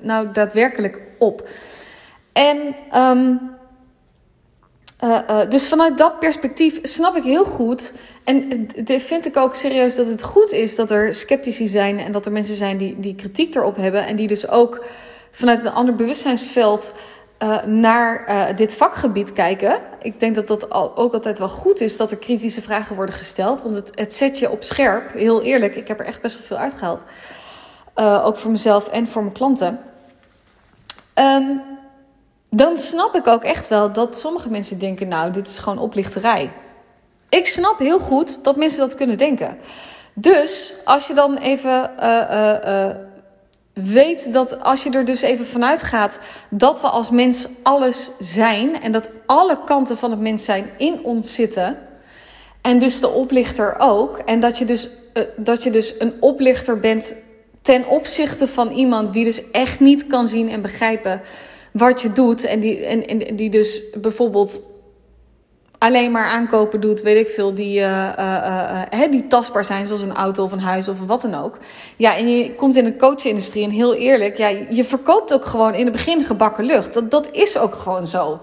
nou 0.01 0.27
daadwerkelijk 0.31 0.99
op? 1.17 1.47
En 2.33 2.75
um, 2.95 3.39
uh, 5.03 5.19
uh, 5.29 5.49
dus 5.49 5.67
vanuit 5.67 5.97
dat 5.97 6.19
perspectief 6.19 6.79
snap 6.81 7.15
ik 7.15 7.23
heel 7.23 7.45
goed. 7.45 7.93
En 8.23 8.67
vind 8.85 9.25
ik 9.25 9.37
ook 9.37 9.55
serieus 9.55 9.95
dat 9.95 10.07
het 10.07 10.23
goed 10.23 10.51
is 10.51 10.75
dat 10.75 10.91
er 10.91 11.13
sceptici 11.13 11.67
zijn. 11.67 11.99
En 11.99 12.11
dat 12.11 12.25
er 12.25 12.31
mensen 12.31 12.55
zijn 12.55 12.77
die, 12.77 12.99
die 12.99 13.15
kritiek 13.15 13.55
erop 13.55 13.75
hebben. 13.75 14.05
En 14.05 14.15
die 14.15 14.27
dus 14.27 14.47
ook 14.47 14.85
vanuit 15.31 15.65
een 15.65 15.71
ander 15.71 15.95
bewustzijnsveld 15.95 16.93
uh, 17.39 17.63
naar 17.63 18.53
dit 18.55 18.75
vakgebied 18.75 19.33
kijken. 19.33 19.79
Ik 20.01 20.19
denk 20.19 20.35
dat 20.35 20.47
dat 20.47 20.71
ook 20.71 21.13
altijd 21.13 21.39
wel 21.39 21.49
goed 21.49 21.81
is 21.81 21.97
dat 21.97 22.11
er 22.11 22.17
kritische 22.17 22.61
vragen 22.61 22.95
worden 22.95 23.15
gesteld. 23.15 23.61
Want 23.61 23.75
het, 23.75 23.91
het 23.93 24.13
zet 24.13 24.39
je 24.39 24.51
op 24.51 24.63
scherp. 24.63 25.11
Heel 25.13 25.41
eerlijk, 25.41 25.75
ik 25.75 25.87
heb 25.87 25.99
er 25.99 26.05
echt 26.05 26.21
best 26.21 26.35
wel 26.37 26.45
veel 26.45 26.57
uitgehaald. 26.57 27.05
ook 28.25 28.37
voor 28.37 28.51
mezelf 28.51 28.87
en 28.87 29.07
voor 29.07 29.21
mijn 29.21 29.33
klanten. 29.33 29.79
Um, 31.15 31.61
dan 32.55 32.77
snap 32.77 33.15
ik 33.15 33.27
ook 33.27 33.43
echt 33.43 33.67
wel 33.67 33.91
dat 33.93 34.17
sommige 34.17 34.49
mensen 34.49 34.79
denken: 34.79 35.07
Nou, 35.07 35.31
dit 35.31 35.47
is 35.47 35.57
gewoon 35.57 35.79
oplichterij. 35.79 36.51
Ik 37.29 37.47
snap 37.47 37.79
heel 37.79 37.99
goed 37.99 38.43
dat 38.43 38.55
mensen 38.55 38.79
dat 38.79 38.95
kunnen 38.95 39.17
denken. 39.17 39.57
Dus 40.13 40.73
als 40.85 41.07
je 41.07 41.13
dan 41.13 41.37
even 41.37 41.91
uh, 41.99 42.21
uh, 42.31 42.55
uh, 42.65 42.89
weet 43.73 44.33
dat 44.33 44.63
als 44.63 44.83
je 44.83 44.89
er 44.89 45.05
dus 45.05 45.21
even 45.21 45.45
vanuit 45.45 45.83
gaat 45.83 46.19
dat 46.49 46.81
we 46.81 46.87
als 46.87 47.09
mens 47.09 47.47
alles 47.63 48.11
zijn 48.19 48.81
en 48.81 48.91
dat 48.91 49.09
alle 49.25 49.57
kanten 49.65 49.97
van 49.97 50.11
het 50.11 50.19
mens 50.19 50.45
zijn 50.45 50.69
in 50.77 51.03
ons 51.03 51.33
zitten. 51.33 51.77
En 52.61 52.79
dus 52.79 52.99
de 52.99 53.09
oplichter 53.09 53.75
ook. 53.77 54.17
En 54.17 54.39
dat 54.39 54.57
je 54.57 54.65
dus, 54.65 54.89
dat 55.35 55.63
je 55.63 55.69
dus 55.69 55.99
een 55.99 56.13
oplichter 56.19 56.79
bent 56.79 57.15
ten 57.61 57.87
opzichte 57.87 58.47
van 58.47 58.69
iemand 58.71 59.13
die 59.13 59.23
dus 59.23 59.51
echt 59.51 59.79
niet 59.79 60.07
kan 60.07 60.27
zien 60.27 60.49
en 60.49 60.61
begrijpen 60.61 61.21
wat 61.73 62.01
je 62.01 62.13
doet. 62.13 62.45
En 62.45 62.59
die, 62.59 62.85
en, 62.85 63.05
en 63.05 63.35
die 63.35 63.49
dus 63.49 63.81
bijvoorbeeld 64.01 64.61
alleen 65.77 66.11
maar 66.11 66.25
aankopen 66.25 66.81
doet, 66.81 67.01
weet 67.01 67.27
ik 67.27 67.33
veel, 67.33 67.53
die, 67.53 67.79
uh, 67.79 68.13
uh, 68.19 68.81
uh, 68.93 69.11
die 69.11 69.27
tastbaar 69.27 69.65
zijn, 69.65 69.85
zoals 69.85 70.01
een 70.01 70.13
auto 70.13 70.43
of 70.43 70.51
een 70.51 70.59
huis 70.59 70.87
of 70.87 70.99
wat 71.05 71.21
dan 71.21 71.33
ook. 71.33 71.57
Ja, 71.97 72.17
en 72.17 72.37
je 72.37 72.55
komt 72.55 72.75
in 72.75 72.83
de 72.83 72.95
coachindustrie 72.95 73.63
en 73.63 73.69
heel 73.69 73.93
eerlijk, 73.93 74.37
ja, 74.37 74.47
je 74.69 74.83
verkoopt 74.83 75.33
ook 75.33 75.45
gewoon 75.45 75.73
in 75.73 75.83
het 75.83 75.91
begin 75.91 76.23
gebakken 76.23 76.65
lucht. 76.65 76.93
Dat, 76.93 77.11
dat 77.11 77.31
is 77.31 77.57
ook 77.57 77.75
gewoon 77.75 78.07
zo. 78.07 78.39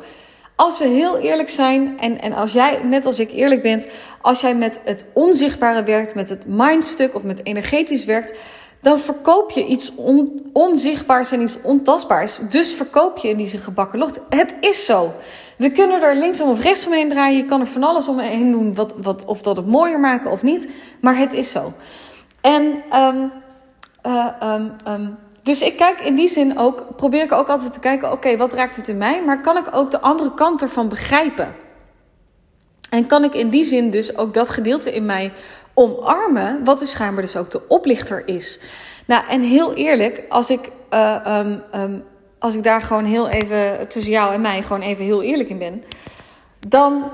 Als 0.56 0.78
we 0.78 0.88
heel 0.88 1.18
eerlijk 1.18 1.49
zijn 1.49 1.99
en, 1.99 2.20
en 2.20 2.32
als 2.32 2.52
jij, 2.52 2.82
net 2.82 3.06
als 3.06 3.20
ik 3.20 3.32
eerlijk 3.32 3.62
bent, 3.62 3.88
als 4.20 4.40
jij 4.40 4.54
met 4.54 4.80
het 4.84 5.04
onzichtbare 5.12 5.82
werkt, 5.82 6.14
met 6.14 6.28
het 6.28 6.46
mindstuk 6.46 7.14
of 7.14 7.22
met 7.22 7.46
energetisch 7.46 8.04
werkt, 8.04 8.38
dan 8.80 8.99
verkoop 8.99 9.50
je 9.50 9.66
iets 9.66 9.94
on, 9.94 10.50
onzichtbaars 10.52 11.32
en 11.32 11.40
iets 11.40 11.58
ontastbaars. 11.62 12.40
Dus 12.49 12.75
verkoop 12.75 13.18
je 13.18 13.28
in 13.28 13.37
die 13.37 13.46
zin 13.46 13.60
gebakken 13.60 13.99
lucht. 13.99 14.20
Het 14.28 14.54
is 14.60 14.84
zo. 14.84 15.12
We 15.56 15.70
kunnen 15.70 16.02
er 16.02 16.16
linksom 16.16 16.50
of 16.50 16.62
rechtsom 16.62 16.92
heen 16.92 17.08
draaien. 17.08 17.37
Je 17.37 17.44
kan 17.44 17.60
er 17.60 17.66
van 17.66 17.82
alles 17.82 18.08
omheen 18.08 18.52
doen, 18.52 18.75
wat, 18.75 18.94
wat, 18.96 19.25
of 19.25 19.42
dat 19.42 19.56
het 19.56 19.66
mooier 19.66 20.00
maken 20.00 20.30
of 20.30 20.42
niet. 20.42 20.68
Maar 21.00 21.16
het 21.16 21.32
is 21.32 21.50
zo. 21.50 21.72
En 22.40 22.62
um, 22.94 23.32
uh, 24.06 24.26
um, 24.42 24.72
um, 24.88 25.18
dus 25.42 25.62
ik 25.62 25.76
kijk 25.76 26.00
in 26.00 26.14
die 26.14 26.28
zin 26.28 26.58
ook, 26.58 26.96
probeer 26.96 27.22
ik 27.22 27.32
ook 27.32 27.49
altijd 27.49 27.72
te 27.72 27.80
kijken: 27.80 28.12
oké, 28.12 28.37
wat 28.37 28.52
raakt 28.52 28.76
het 28.76 28.88
in 28.88 28.99
mij? 28.99 29.22
Maar 29.25 29.40
kan 29.40 29.56
ik 29.56 29.75
ook 29.75 29.90
de 29.90 30.00
andere 30.00 30.34
kant 30.34 30.62
ervan 30.62 30.88
begrijpen? 30.88 31.54
En 32.90 33.06
kan 33.06 33.25
ik 33.25 33.34
in 33.34 33.50
die 33.50 33.64
zin 33.64 33.90
dus 33.90 34.16
ook 34.16 34.34
dat 34.34 34.49
gedeelte 34.49 34.94
in 34.94 35.06
mij 35.06 35.32
omarmen, 35.80 36.64
wat 36.64 36.78
dus 36.78 36.90
schijnbaar 36.90 37.22
dus 37.22 37.37
ook 37.37 37.50
de 37.50 37.68
oplichter 37.68 38.28
is. 38.28 38.58
Nou, 39.06 39.26
en 39.28 39.40
heel 39.40 39.75
eerlijk, 39.75 40.22
als 40.28 40.50
ik, 40.50 40.70
uh, 40.90 41.25
um, 41.26 41.62
um, 41.75 42.04
als 42.38 42.54
ik 42.54 42.62
daar 42.62 42.82
gewoon 42.82 43.04
heel 43.04 43.28
even 43.28 43.88
tussen 43.88 44.12
jou 44.12 44.32
en 44.34 44.40
mij 44.40 44.62
gewoon 44.62 44.82
even 44.82 45.04
heel 45.04 45.22
eerlijk 45.22 45.49
in 45.49 45.58
ben, 45.58 45.84
dan 46.68 47.10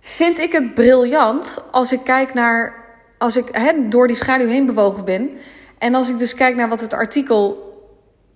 vind 0.00 0.38
ik 0.38 0.52
het 0.52 0.74
briljant 0.74 1.58
als 1.70 1.92
ik 1.92 2.00
kijk 2.04 2.34
naar, 2.34 2.84
als 3.18 3.36
ik 3.36 3.50
door 3.90 4.06
die 4.06 4.16
schaduw 4.16 4.46
heen 4.46 4.66
bewogen 4.66 5.04
ben. 5.04 5.30
En 5.78 5.94
als 5.94 6.10
ik 6.10 6.18
dus 6.18 6.34
kijk 6.34 6.56
naar 6.56 6.68
wat 6.68 6.80
het 6.80 6.92
artikel 6.92 7.72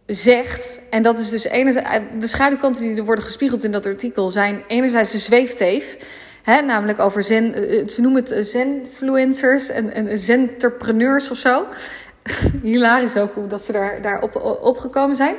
zegt, 0.07 0.81
en 0.90 1.02
dat 1.02 1.19
is 1.19 1.31
dus 1.31 1.45
enerzijds, 1.45 2.05
de 2.19 2.26
schaduwkanten 2.26 2.83
die 2.83 2.97
er 2.97 3.05
worden 3.05 3.25
gespiegeld 3.25 3.64
in 3.64 3.73
dat 3.73 3.87
artikel 3.87 4.31
zijn 4.31 4.62
enerzijds 4.67 5.12
de 5.12 5.19
zweefteef. 5.19 5.97
Namelijk 6.49 6.99
over 6.99 7.23
zen, 7.23 7.55
eh, 7.55 7.88
ze 7.88 8.00
noemen 8.00 8.25
het 8.25 8.47
zenfluencers 8.47 9.69
en, 9.69 9.93
en 9.93 10.19
zenterpreneurs 10.19 11.31
of 11.31 11.37
zo. 11.37 11.67
Hilarisch 12.62 13.17
ook 13.17 13.35
hoe 13.35 13.47
dat 13.47 13.62
ze 13.62 13.73
daar, 13.73 14.02
daar 14.02 14.23
op, 14.23 14.59
opgekomen 14.62 15.17
zijn. 15.17 15.35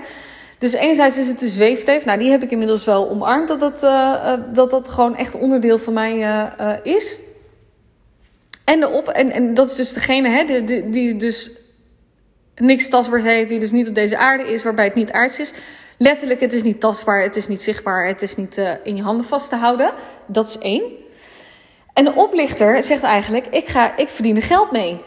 Dus 0.58 0.74
enerzijds 0.74 1.18
is 1.18 1.28
het 1.28 1.40
de 1.40 1.48
zweefteef. 1.48 2.06
Nou, 2.06 2.20
die 2.20 2.32
heb 2.32 2.44
ik 2.44 2.52
inmiddels 2.52 2.86
wel 2.86 3.10
omarmd 3.10 3.48
dat 3.48 3.60
dat, 3.60 3.80
dat, 4.54 4.70
dat 4.70 4.88
gewoon 4.88 5.16
echt 5.16 5.36
onderdeel 5.36 5.78
van 5.78 5.94
mij 5.94 6.18
is. 6.84 7.20
En, 8.66 8.80
de 8.80 8.90
op, 8.90 9.08
en, 9.08 9.32
en 9.32 9.54
dat 9.54 9.70
is 9.70 9.76
dus 9.76 9.94
degene 9.94 10.30
hè, 10.30 10.44
die, 10.44 10.64
die, 10.64 10.90
die 10.90 11.16
dus 11.16 11.52
niks 12.56 12.90
tastbaars 12.90 13.24
heeft, 13.24 13.50
die 13.50 13.60
dus 13.60 13.72
niet 13.72 13.88
op 13.88 13.96
deze 13.96 14.18
aarde 14.18 14.52
is, 14.52 14.64
waarbij 14.64 14.86
het 14.86 14.96
niet 14.96 15.12
aards 15.12 15.40
is. 15.40 15.54
Letterlijk, 16.02 16.40
het 16.40 16.54
is 16.54 16.64
niet 16.64 16.80
tastbaar, 16.80 17.22
het 17.22 17.36
is 17.36 17.48
niet 17.48 17.62
zichtbaar, 17.62 18.08
het 18.08 18.22
is 18.22 18.36
niet 18.36 18.58
uh, 18.58 18.72
in 18.84 18.96
je 18.96 19.02
handen 19.02 19.26
vast 19.26 19.50
te 19.50 19.56
houden. 19.56 19.92
Dat 20.28 20.48
is 20.48 20.58
één. 20.58 20.84
En 21.94 22.06
de 22.06 22.14
oplichter 22.14 22.84
zegt 22.84 23.04
eigenlijk: 23.04 23.48
ik, 23.48 23.68
ga, 23.68 23.98
ik 23.98 24.08
verdien 24.08 24.36
er 24.36 24.42
geld 24.42 24.72
mee. 24.72 25.02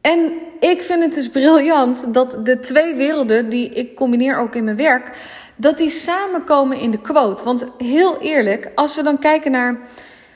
En 0.00 0.32
ik 0.60 0.82
vind 0.82 1.02
het 1.02 1.14
dus 1.14 1.28
briljant 1.28 2.14
dat 2.14 2.38
de 2.42 2.58
twee 2.58 2.94
werelden 2.94 3.48
die 3.48 3.68
ik 3.68 3.96
combineer 3.96 4.38
ook 4.38 4.54
in 4.54 4.64
mijn 4.64 4.76
werk, 4.76 5.18
dat 5.56 5.78
die 5.78 5.90
samenkomen 5.90 6.78
in 6.78 6.90
de 6.90 7.00
quote. 7.00 7.44
Want 7.44 7.66
heel 7.78 8.20
eerlijk, 8.20 8.70
als 8.74 8.96
we 8.96 9.02
dan 9.02 9.18
kijken 9.18 9.50
naar 9.50 9.80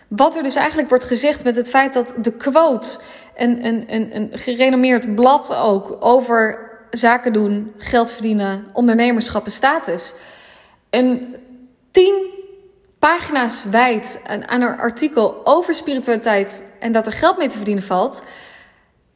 wat 0.08 0.36
er 0.36 0.42
dus 0.42 0.54
eigenlijk 0.54 0.88
wordt 0.88 1.04
gezegd 1.04 1.44
met 1.44 1.56
het 1.56 1.70
feit 1.70 1.92
dat 1.92 2.14
de 2.20 2.32
quote, 2.32 2.98
een, 3.36 3.66
een, 3.66 3.84
een, 3.94 4.16
een 4.16 4.30
gerenommeerd 4.32 5.14
blad 5.14 5.54
ook 5.54 5.96
over 6.00 6.72
zaken 6.96 7.32
doen, 7.32 7.72
geld 7.78 8.10
verdienen, 8.10 8.66
ondernemerschap 8.72 9.44
en 9.44 9.50
status. 9.50 10.14
Een 10.90 11.36
tien 11.90 12.32
pagina's 12.98 13.64
wijd 13.70 14.20
aan 14.48 14.62
een 14.62 14.78
artikel 14.78 15.40
over 15.46 15.74
spiritualiteit 15.74 16.64
en 16.78 16.92
dat 16.92 17.06
er 17.06 17.12
geld 17.12 17.38
mee 17.38 17.48
te 17.48 17.56
verdienen 17.56 17.84
valt. 17.84 18.24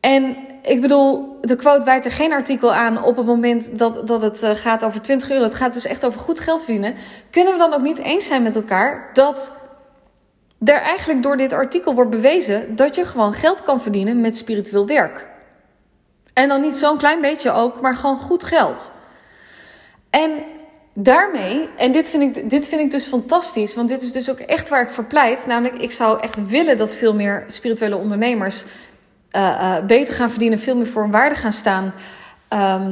En 0.00 0.36
ik 0.62 0.80
bedoel, 0.80 1.38
de 1.40 1.56
quote 1.56 1.84
wijt 1.84 2.04
er 2.04 2.10
geen 2.10 2.32
artikel 2.32 2.74
aan 2.74 3.02
op 3.02 3.16
het 3.16 3.26
moment 3.26 3.78
dat, 3.78 4.06
dat 4.06 4.22
het 4.22 4.42
eh, 4.42 4.50
gaat 4.50 4.84
over 4.84 5.00
20 5.00 5.30
euro. 5.30 5.42
Het 5.42 5.54
gaat 5.54 5.72
dus 5.72 5.84
echt 5.84 6.06
over 6.06 6.20
goed 6.20 6.40
geld 6.40 6.64
verdienen. 6.64 6.94
Kunnen 7.30 7.52
we 7.52 7.58
dan 7.58 7.74
ook 7.74 7.82
niet 7.82 7.98
eens 7.98 8.26
zijn 8.26 8.42
met 8.42 8.56
elkaar 8.56 9.10
dat 9.12 9.52
er 10.64 10.80
eigenlijk 10.80 11.22
door 11.22 11.36
dit 11.36 11.52
artikel 11.52 11.94
wordt 11.94 12.10
bewezen 12.10 12.76
dat 12.76 12.94
je 12.96 13.04
gewoon 13.04 13.32
geld 13.32 13.62
kan 13.62 13.80
verdienen 13.80 14.20
met 14.20 14.36
spiritueel 14.36 14.86
werk? 14.86 15.26
En 16.38 16.48
dan 16.48 16.60
niet 16.60 16.76
zo'n 16.76 16.98
klein 16.98 17.20
beetje 17.20 17.50
ook, 17.50 17.80
maar 17.80 17.94
gewoon 17.94 18.18
goed 18.18 18.44
geld. 18.44 18.90
En 20.10 20.30
daarmee, 20.94 21.68
en 21.76 21.92
dit 21.92 22.10
vind, 22.10 22.36
ik, 22.36 22.50
dit 22.50 22.68
vind 22.68 22.80
ik 22.80 22.90
dus 22.90 23.06
fantastisch, 23.06 23.74
want 23.74 23.88
dit 23.88 24.02
is 24.02 24.12
dus 24.12 24.30
ook 24.30 24.38
echt 24.38 24.68
waar 24.68 24.82
ik 24.82 24.90
voor 24.90 25.04
pleit. 25.04 25.46
Namelijk, 25.46 25.82
ik 25.82 25.92
zou 25.92 26.20
echt 26.20 26.48
willen 26.48 26.76
dat 26.76 26.94
veel 26.94 27.14
meer 27.14 27.44
spirituele 27.46 27.96
ondernemers 27.96 28.64
uh, 29.32 29.42
uh, 29.42 29.84
beter 29.86 30.14
gaan 30.14 30.30
verdienen, 30.30 30.58
veel 30.58 30.76
meer 30.76 30.86
voor 30.86 31.02
hun 31.02 31.10
waarde 31.10 31.34
gaan 31.34 31.52
staan. 31.52 31.94
Uh, 32.52 32.84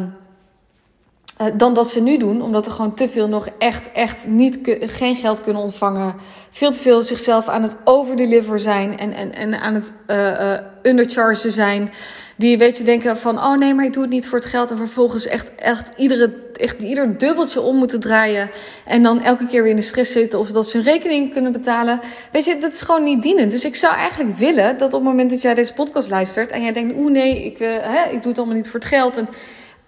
dan 1.57 1.75
dat 1.75 1.89
ze 1.89 2.03
nu 2.03 2.19
doen, 2.19 2.43
omdat 2.43 2.67
er 2.67 2.73
gewoon 2.73 2.95
te 2.95 3.09
veel 3.09 3.29
nog 3.29 3.49
echt, 3.59 3.93
echt 3.93 4.27
niet 4.29 4.59
geen 4.81 5.17
geld 5.17 5.43
kunnen 5.43 5.63
ontvangen. 5.63 6.15
Veel 6.51 6.71
te 6.71 6.81
veel 6.81 7.03
zichzelf 7.03 7.49
aan 7.49 7.63
het 7.63 7.77
overdeliver 7.85 8.59
zijn 8.59 8.99
en, 8.99 9.13
en, 9.13 9.33
en 9.35 9.61
aan 9.61 9.75
het 9.75 9.93
underchargen 10.83 11.51
zijn. 11.51 11.93
Die 12.37 12.59
weet 12.59 12.79
je 12.79 12.85
denken 12.85 13.17
van, 13.17 13.39
oh 13.39 13.57
nee, 13.57 13.75
maar 13.75 13.85
ik 13.85 13.93
doe 13.93 14.03
het 14.03 14.13
niet 14.13 14.29
voor 14.29 14.39
het 14.39 14.47
geld. 14.47 14.71
En 14.71 14.77
vervolgens 14.77 15.27
echt, 15.27 15.55
echt, 15.55 15.93
iedere, 15.97 16.33
echt 16.55 16.83
ieder 16.83 17.19
dubbeltje 17.19 17.61
om 17.61 17.77
moeten 17.77 18.01
draaien. 18.01 18.51
En 18.85 19.03
dan 19.03 19.23
elke 19.23 19.47
keer 19.47 19.63
weer 19.63 19.71
in 19.71 19.77
de 19.77 19.83
stress 19.83 20.13
zitten 20.13 20.39
of 20.39 20.51
dat 20.51 20.69
ze 20.69 20.77
hun 20.77 20.87
rekening 20.87 21.33
kunnen 21.33 21.53
betalen. 21.53 22.01
Weet 22.33 22.45
je, 22.45 22.59
dat 22.59 22.73
is 22.73 22.81
gewoon 22.81 23.05
niet 23.05 23.23
dienend. 23.23 23.51
Dus 23.51 23.65
ik 23.65 23.75
zou 23.75 23.95
eigenlijk 23.95 24.37
willen 24.37 24.79
dat 24.79 24.95
op 24.95 25.01
het 25.01 25.09
moment 25.11 25.31
dat 25.31 25.43
jij 25.43 25.55
deze 25.55 25.73
podcast 25.73 26.11
luistert. 26.11 26.51
En 26.51 26.63
jij 26.63 26.73
denkt, 26.73 26.97
oeh 26.97 27.13
nee, 27.13 27.45
ik, 27.45 27.61
uh, 27.61 27.69
hè, 27.81 28.05
ik 28.05 28.23
doe 28.23 28.29
het 28.29 28.39
allemaal 28.39 28.57
niet 28.57 28.71
voor 28.71 28.81
het 28.81 28.89
geld. 28.89 29.17
En 29.17 29.29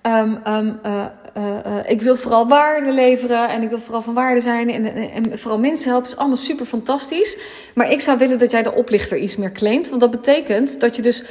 um, 0.02 0.40
um, 0.46 0.78
uh, 0.86 1.04
uh, 1.36 1.76
ik 1.86 2.00
wil 2.00 2.16
vooral 2.16 2.48
waarde 2.48 2.92
leveren 2.92 3.48
en 3.48 3.62
ik 3.62 3.68
wil 3.68 3.78
vooral 3.78 4.02
van 4.02 4.14
waarde 4.14 4.40
zijn 4.40 4.70
en, 4.70 4.94
en, 4.94 5.10
en, 5.10 5.38
vooral 5.38 5.58
mensen 5.58 5.90
helpen. 5.90 6.08
is 6.08 6.16
allemaal 6.16 6.36
super 6.36 6.66
fantastisch. 6.66 7.38
Maar 7.74 7.90
ik 7.90 8.00
zou 8.00 8.18
willen 8.18 8.38
dat 8.38 8.50
jij 8.50 8.62
de 8.62 8.74
oplichter 8.74 9.18
iets 9.18 9.36
meer 9.36 9.52
claimt. 9.52 9.88
Want 9.88 10.00
dat 10.00 10.10
betekent 10.10 10.80
dat 10.80 10.96
je 10.96 11.02
dus 11.02 11.24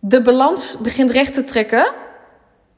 de 0.00 0.22
balans 0.22 0.78
begint 0.78 1.10
recht 1.10 1.34
te 1.34 1.44
trekken. 1.44 1.92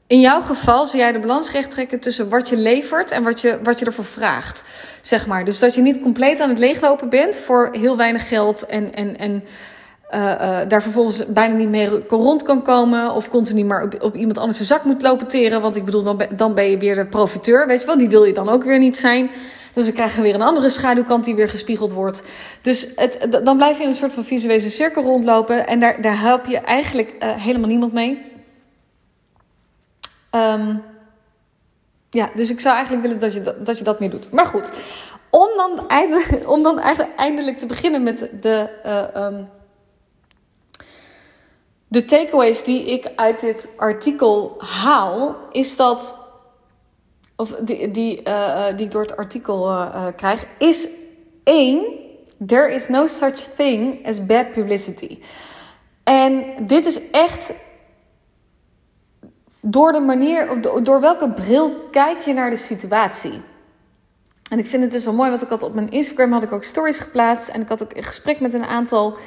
In 0.07 0.19
jouw 0.19 0.41
geval 0.41 0.85
zie 0.85 0.99
jij 0.99 1.11
de 1.11 1.19
balans 1.19 1.51
recht 1.51 1.71
trekken 1.71 1.99
tussen 1.99 2.29
wat 2.29 2.49
je 2.49 2.57
levert 2.57 3.11
en 3.11 3.23
wat 3.23 3.41
je, 3.41 3.59
wat 3.63 3.79
je 3.79 3.85
ervoor 3.85 4.05
vraagt. 4.05 4.63
Zeg 5.01 5.27
maar. 5.27 5.45
Dus 5.45 5.59
dat 5.59 5.75
je 5.75 5.81
niet 5.81 6.01
compleet 6.01 6.39
aan 6.39 6.49
het 6.49 6.57
leeglopen 6.57 7.09
bent 7.09 7.39
voor 7.39 7.69
heel 7.71 7.97
weinig 7.97 8.27
geld 8.27 8.65
en, 8.65 8.93
en, 8.93 9.17
en 9.17 9.43
uh, 10.13 10.21
uh, 10.21 10.59
daar 10.67 10.81
vervolgens 10.81 11.25
bijna 11.25 11.55
niet 11.55 11.69
meer 11.69 12.03
rond 12.07 12.43
kan 12.43 12.61
komen. 12.61 13.13
Of 13.13 13.29
continu 13.29 13.63
maar 13.63 13.83
op, 13.83 14.01
op 14.01 14.15
iemand 14.15 14.37
anders 14.37 14.57
zijn 14.57 14.67
zak 14.67 14.83
moet 14.83 15.01
lopen 15.01 15.27
teren. 15.27 15.61
Want 15.61 15.75
ik 15.75 15.85
bedoel, 15.85 16.03
dan 16.03 16.17
ben, 16.17 16.37
dan 16.37 16.53
ben 16.53 16.69
je 16.69 16.77
weer 16.77 16.95
de 16.95 17.05
profiteur. 17.05 17.67
Weet 17.67 17.81
je 17.81 17.85
wel, 17.85 17.97
die 17.97 18.09
wil 18.09 18.23
je 18.23 18.33
dan 18.33 18.49
ook 18.49 18.63
weer 18.63 18.79
niet 18.79 18.97
zijn. 18.97 19.29
Dus 19.73 19.85
dan 19.85 19.93
krijgen 19.93 20.17
we 20.17 20.23
weer 20.23 20.35
een 20.35 20.41
andere 20.41 20.69
schaduwkant 20.69 21.23
die 21.23 21.35
weer 21.35 21.49
gespiegeld 21.49 21.91
wordt. 21.91 22.23
Dus 22.61 22.87
het, 22.95 23.39
dan 23.43 23.57
blijf 23.57 23.77
je 23.77 23.83
in 23.83 23.89
een 23.89 23.95
soort 23.95 24.13
van 24.13 24.25
visuele 24.25 24.59
cirkel 24.59 25.03
rondlopen. 25.03 25.67
En 25.67 25.79
daar, 25.79 26.01
daar 26.01 26.19
help 26.19 26.45
je 26.45 26.57
eigenlijk 26.57 27.15
uh, 27.19 27.29
helemaal 27.35 27.69
niemand 27.69 27.93
mee. 27.93 28.25
Um, 30.31 30.81
ja, 32.09 32.29
dus 32.33 32.49
ik 32.49 32.59
zou 32.59 32.75
eigenlijk 32.75 33.05
willen 33.05 33.19
dat 33.19 33.33
je 33.33 33.41
dat, 33.41 33.65
dat, 33.65 33.77
je 33.77 33.83
dat 33.83 33.99
meer 33.99 34.09
doet. 34.09 34.31
Maar 34.31 34.45
goed, 34.45 34.73
om 35.29 35.49
dan, 35.55 35.87
eindelijk, 35.87 36.41
om 36.55 36.63
dan 36.63 36.79
eigenlijk 36.79 37.15
eindelijk 37.15 37.57
te 37.57 37.65
beginnen 37.65 38.03
met 38.03 38.29
de, 38.41 38.69
um, 39.17 39.49
de 41.89 42.05
takeaways 42.05 42.63
die 42.63 42.85
ik 42.85 43.11
uit 43.15 43.39
dit 43.39 43.69
artikel 43.77 44.55
haal, 44.57 45.35
is 45.51 45.75
dat 45.75 46.27
of 47.35 47.55
die, 47.61 47.91
die, 47.91 48.27
uh, 48.27 48.65
die 48.75 48.85
ik 48.85 48.91
door 48.91 49.01
het 49.01 49.17
artikel 49.17 49.69
uh, 49.69 50.05
krijg, 50.15 50.45
is 50.57 50.87
één: 51.43 51.85
there 52.45 52.73
is 52.73 52.87
no 52.87 53.07
such 53.07 53.37
thing 53.55 54.07
as 54.07 54.25
bad 54.25 54.51
publicity. 54.51 55.19
En 56.03 56.43
dit 56.67 56.85
is 56.85 57.09
echt 57.09 57.53
door 59.59 59.91
de 59.91 59.99
manier, 59.99 60.51
of 60.51 60.59
door 60.59 61.01
welke 61.01 61.29
bril 61.29 61.87
kijk 61.91 62.19
je 62.19 62.33
naar 62.33 62.49
de 62.49 62.55
situatie. 62.55 63.41
En 64.49 64.59
ik 64.59 64.65
vind 64.65 64.81
het 64.83 64.91
dus 64.91 65.05
wel 65.05 65.13
mooi, 65.13 65.29
want 65.29 65.43
ik 65.43 65.49
had 65.49 65.63
op 65.63 65.73
mijn 65.73 65.89
Instagram 65.89 66.31
had 66.31 66.43
ik 66.43 66.51
ook 66.51 66.63
stories 66.63 66.99
geplaatst 66.99 67.49
en 67.49 67.61
ik 67.61 67.67
had 67.67 67.83
ook 67.83 67.95
een 67.95 68.03
gesprek 68.03 68.39
met 68.39 68.53
een 68.53 68.65
aantal 68.65 69.17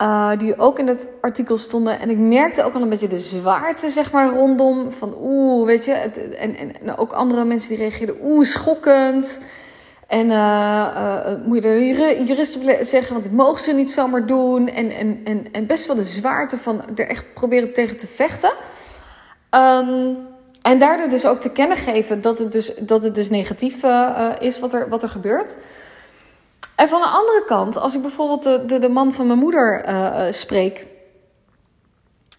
uh, 0.00 0.30
die 0.38 0.58
ook 0.58 0.78
in 0.78 0.86
het 0.86 1.08
artikel 1.20 1.58
stonden. 1.58 2.00
En 2.00 2.10
ik 2.10 2.18
merkte 2.18 2.62
ook 2.62 2.74
al 2.74 2.82
een 2.82 2.88
beetje 2.88 3.06
de 3.06 3.18
zwaarte, 3.18 3.90
zeg 3.90 4.12
maar, 4.12 4.28
rondom. 4.28 4.92
Van 4.92 5.14
oeh, 5.20 5.66
weet 5.66 5.84
je. 5.84 5.92
En, 5.92 6.56
en, 6.56 6.96
ook 6.96 7.12
andere 7.12 7.44
mensen 7.44 7.68
die 7.68 7.78
reageerden, 7.78 8.16
oeh, 8.22 8.44
schokkend. 8.44 9.42
En 10.06 10.26
uh, 10.26 10.32
uh, 10.34 11.26
moet 11.44 11.56
je 11.56 11.60
de 11.60 12.22
juristen 12.24 12.84
zeggen, 12.84 13.12
want 13.12 13.24
dat 13.24 13.32
mogen 13.32 13.64
ze 13.64 13.72
niet 13.72 13.90
zomaar 13.90 14.26
doen. 14.26 14.68
En, 14.68 14.90
en, 14.90 15.20
en, 15.24 15.46
en 15.52 15.66
best 15.66 15.86
wel 15.86 15.96
de 15.96 16.04
zwaarte 16.04 16.58
van 16.58 16.82
er 16.94 17.08
echt 17.08 17.34
proberen 17.34 17.72
tegen 17.72 17.96
te 17.96 18.06
vechten. 18.06 18.52
Um, 19.50 20.16
en 20.62 20.78
daardoor 20.78 21.08
dus 21.08 21.26
ook 21.26 21.38
te 21.38 21.52
kennen 21.52 21.76
geven 21.76 22.20
dat 22.20 22.38
het 22.38 22.52
dus, 22.52 22.74
dat 22.74 23.02
het 23.02 23.14
dus 23.14 23.30
negatief 23.30 23.84
is 24.38 24.60
wat 24.60 24.74
er, 24.74 24.88
wat 24.88 25.02
er 25.02 25.08
gebeurt. 25.08 25.56
En 26.80 26.88
van 26.88 27.00
de 27.00 27.06
andere 27.06 27.44
kant, 27.44 27.76
als 27.76 27.94
ik 27.94 28.02
bijvoorbeeld 28.02 28.42
de, 28.42 28.64
de, 28.64 28.78
de 28.78 28.88
man 28.88 29.12
van 29.12 29.26
mijn 29.26 29.38
moeder 29.38 29.88
uh, 29.88 30.26
spreek. 30.30 30.86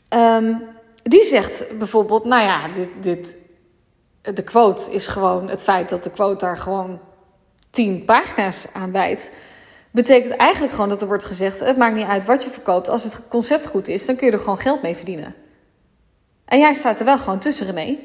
Ehm, 0.10 0.56
die 1.04 1.24
zegt 1.24 1.78
bijvoorbeeld, 1.78 2.26
nou 2.26 2.42
ja, 2.44 2.68
dit, 2.68 2.90
dit, 3.02 3.38
de 4.22 4.44
quote 4.44 4.92
is 4.92 5.08
gewoon 5.08 5.50
het 5.50 5.64
feit 5.64 5.90
dat 5.90 6.04
de 6.04 6.10
quote 6.10 6.46
daar 6.46 6.58
gewoon 6.58 7.00
tien 7.70 8.06
pagina's 8.06 8.66
aan 8.74 8.92
wijdt. 8.92 9.36
Betekent 9.92 10.36
eigenlijk 10.36 10.74
gewoon 10.74 10.90
dat 10.90 11.02
er 11.02 11.08
wordt 11.08 11.26
gezegd: 11.26 11.60
het 11.60 11.78
maakt 11.78 11.96
niet 11.96 12.08
uit 12.08 12.26
wat 12.26 12.44
je 12.44 12.52
verkoopt. 12.52 12.90
Als 12.90 13.04
het 13.04 13.28
concept 13.28 13.68
goed 13.68 13.88
is, 13.88 14.06
dan 14.06 14.16
kun 14.16 14.28
je 14.28 14.34
er 14.34 14.40
gewoon 14.40 14.60
geld 14.60 14.82
mee 14.82 14.96
verdienen. 14.96 15.36
En 16.46 16.60
jij 16.60 16.74
staat 16.74 17.00
er 17.00 17.06
wel 17.06 17.18
gewoon 17.18 17.40
tussen, 17.40 17.66
René. 17.66 17.98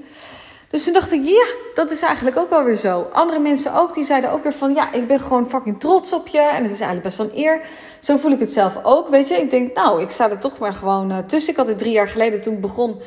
Dus 0.71 0.85
toen 0.85 0.93
dacht 0.93 1.13
ik, 1.13 1.25
ja, 1.25 1.45
dat 1.75 1.91
is 1.91 2.03
eigenlijk 2.03 2.39
ook 2.39 2.51
wel 2.51 2.65
weer 2.65 2.77
zo. 2.77 3.07
Andere 3.13 3.39
mensen 3.39 3.75
ook, 3.75 3.95
die 3.95 4.05
zeiden 4.05 4.31
ook 4.31 4.43
weer 4.43 4.53
van, 4.53 4.75
ja, 4.75 4.93
ik 4.93 5.07
ben 5.07 5.21
gewoon 5.21 5.49
fucking 5.49 5.81
trots 5.81 6.13
op 6.13 6.29
je. 6.29 6.41
En 6.41 6.63
het 6.63 6.73
is 6.73 6.81
eigenlijk 6.81 7.03
best 7.03 7.17
wel 7.17 7.27
een 7.27 7.39
eer. 7.39 7.61
Zo 8.01 8.17
voel 8.17 8.31
ik 8.31 8.39
het 8.39 8.53
zelf 8.53 8.79
ook, 8.83 9.09
weet 9.09 9.29
je. 9.29 9.35
Ik 9.35 9.51
denk, 9.51 9.75
nou, 9.75 10.03
ik 10.03 10.11
sta 10.11 10.31
er 10.31 10.39
toch 10.39 10.59
maar 10.59 10.73
gewoon 10.73 11.11
uh, 11.11 11.19
tussen. 11.19 11.53
Ik 11.53 11.59
had 11.59 11.69
het 11.69 11.79
drie 11.79 11.93
jaar 11.93 12.09
geleden 12.09 12.43
toen 12.43 12.55
ik 12.55 12.61
begon 12.61 13.01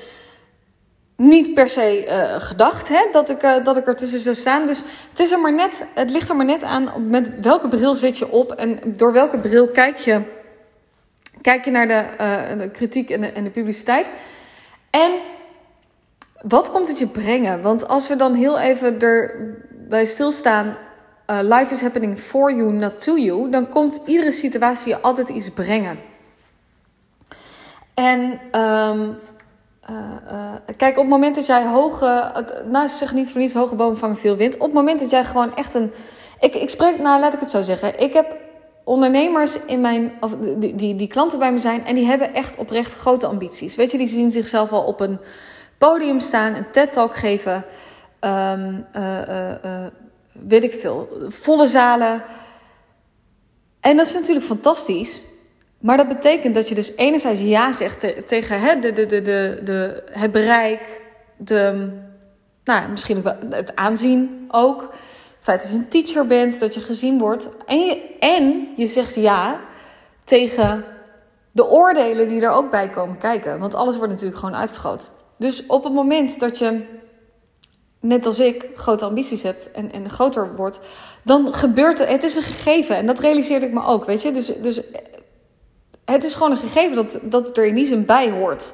niet 1.15 1.53
per 1.53 1.67
se 1.67 2.05
uh, 2.07 2.41
gedacht 2.41 2.87
hè, 2.87 3.07
dat, 3.11 3.29
ik, 3.29 3.43
uh, 3.43 3.63
dat 3.63 3.77
ik 3.77 3.87
ertussen 3.87 4.19
zou 4.19 4.35
staan. 4.35 4.65
Dus 4.65 4.83
het, 5.09 5.19
is 5.19 5.31
er 5.31 5.39
maar 5.39 5.53
net, 5.53 5.87
het 5.93 6.11
ligt 6.11 6.29
er 6.29 6.35
maar 6.35 6.45
net 6.45 6.63
aan 6.63 7.09
met 7.09 7.39
welke 7.39 7.67
bril 7.67 7.93
zit 7.93 8.17
je 8.17 8.31
op 8.31 8.51
en 8.51 8.79
door 8.85 9.13
welke 9.13 9.39
bril 9.39 9.67
kijk 9.67 9.97
je, 9.97 10.21
kijk 11.41 11.65
je 11.65 11.71
naar 11.71 11.87
de, 11.87 12.05
de 12.57 12.69
kritiek 12.69 13.09
en 13.09 13.21
de, 13.21 13.27
en 13.27 13.43
de, 13.43 13.49
publiciteit. 13.49 14.13
En 14.89 15.11
wat 16.41 16.71
komt 16.71 16.87
het 16.87 16.99
je 16.99 17.07
brengen? 17.07 17.61
Want 17.61 17.87
als 17.87 18.07
we 18.07 18.15
dan 18.15 18.33
heel 18.33 18.59
even 18.59 18.99
erbij 18.99 20.05
stilstaan, 20.05 20.75
life 21.25 21.73
is 21.73 21.81
happening 21.81 22.19
for 22.19 22.55
you, 22.55 22.71
not 22.71 23.03
to 23.03 23.17
you, 23.17 23.49
dan 23.49 23.69
komt 23.69 24.01
iedere 24.05 24.31
situatie 24.31 24.93
je 24.93 25.01
altijd 25.01 25.29
iets 25.29 25.49
brengen. 25.49 25.99
En 27.93 28.19
um, 28.61 29.17
uh, 29.89 29.95
uh, 30.31 30.53
kijk, 30.77 30.95
op 30.95 31.01
het 31.01 31.11
moment 31.11 31.35
dat 31.35 31.45
jij 31.45 31.65
hoge, 31.65 32.31
nou 32.65 32.87
zeg 32.87 33.13
niet 33.13 33.31
voor 33.31 33.41
niets, 33.41 33.53
hoge 33.53 33.75
bomen 33.75 33.97
vangen 33.97 34.15
veel 34.15 34.35
wind. 34.35 34.55
Op 34.55 34.61
het 34.61 34.73
moment 34.73 34.99
dat 34.99 35.09
jij 35.09 35.25
gewoon 35.25 35.55
echt 35.55 35.73
een, 35.73 35.91
ik, 36.39 36.55
ik 36.55 36.69
spreek, 36.69 36.99
nou 36.99 37.19
laat 37.19 37.33
ik 37.33 37.39
het 37.39 37.51
zo 37.51 37.61
zeggen. 37.61 37.99
Ik 37.99 38.13
heb 38.13 38.37
ondernemers 38.83 39.65
in 39.65 39.81
mijn, 39.81 40.11
of 40.19 40.35
die, 40.57 40.75
die, 40.75 40.95
die 40.95 41.07
klanten 41.07 41.39
bij 41.39 41.51
me 41.51 41.57
zijn 41.57 41.85
en 41.85 41.95
die 41.95 42.05
hebben 42.05 42.33
echt 42.33 42.57
oprecht 42.57 42.95
grote 42.95 43.27
ambities. 43.27 43.75
Weet 43.75 43.91
je, 43.91 43.97
die 43.97 44.07
zien 44.07 44.31
zichzelf 44.31 44.71
al 44.71 44.83
op 44.83 44.99
een 44.99 45.19
podium 45.79 46.19
staan, 46.19 46.55
een 46.55 46.71
TED-talk 46.71 47.15
geven, 47.15 47.65
um, 48.21 48.85
uh, 48.95 49.85
weet 50.31 50.63
ik 50.63 50.73
veel, 50.73 51.09
volle 51.27 51.67
zalen. 51.67 52.23
En 53.79 53.97
dat 53.97 54.05
is 54.05 54.13
natuurlijk 54.13 54.45
fantastisch. 54.45 55.25
Maar 55.79 55.97
dat 55.97 56.07
betekent 56.07 56.55
dat 56.55 56.69
je 56.69 56.75
dus 56.75 56.95
enerzijds 56.95 57.41
ja 57.41 57.71
zegt 57.71 58.27
tegen 58.27 58.81
de, 58.81 58.91
de, 58.91 59.05
de, 59.05 59.21
de, 59.63 60.03
het 60.11 60.31
bereik, 60.31 61.01
de, 61.37 61.91
nou, 62.63 62.89
misschien 62.89 63.17
ook 63.17 63.23
wel 63.23 63.37
het 63.49 63.75
aanzien 63.75 64.47
ook. 64.51 64.81
Het 64.81 65.43
feit 65.43 65.61
dat 65.61 65.71
je 65.71 65.77
een 65.77 65.87
teacher 65.87 66.27
bent, 66.27 66.59
dat 66.59 66.73
je 66.73 66.81
gezien 66.81 67.19
wordt. 67.19 67.49
En 67.65 67.79
je, 67.79 68.17
en 68.19 68.67
je 68.75 68.85
zegt 68.85 69.15
ja 69.15 69.59
tegen 70.23 70.85
de 71.51 71.69
oordelen 71.69 72.27
die 72.27 72.41
er 72.41 72.51
ook 72.51 72.71
bij 72.71 72.89
komen 72.89 73.17
kijken. 73.17 73.59
Want 73.59 73.73
alles 73.73 73.97
wordt 73.97 74.11
natuurlijk 74.11 74.39
gewoon 74.39 74.55
uitvergroot. 74.55 75.09
Dus 75.39 75.65
op 75.65 75.83
het 75.83 75.93
moment 75.93 76.39
dat 76.39 76.57
je, 76.57 76.83
net 77.99 78.25
als 78.25 78.39
ik, 78.39 78.69
grote 78.75 79.05
ambities 79.05 79.43
hebt 79.43 79.71
en, 79.71 79.91
en 79.91 80.09
groter 80.09 80.55
wordt, 80.55 80.81
dan 81.23 81.53
gebeurt 81.53 81.99
er. 81.99 82.07
Het 82.07 82.23
is 82.23 82.35
een 82.35 82.43
gegeven 82.43 82.95
en 82.95 83.05
dat 83.05 83.19
realiseerde 83.19 83.65
ik 83.65 83.73
me 83.73 83.83
ook. 83.83 84.05
Weet 84.05 84.21
je, 84.21 84.31
dus, 84.31 84.47
dus 84.61 84.81
het 86.05 86.23
is 86.23 86.33
gewoon 86.33 86.51
een 86.51 86.57
gegeven 86.57 86.95
dat, 86.95 87.19
dat 87.23 87.57
er 87.57 87.65
in 87.65 87.75
die 87.75 87.85
zin 87.85 88.05
bij 88.05 88.31
hoort. 88.31 88.73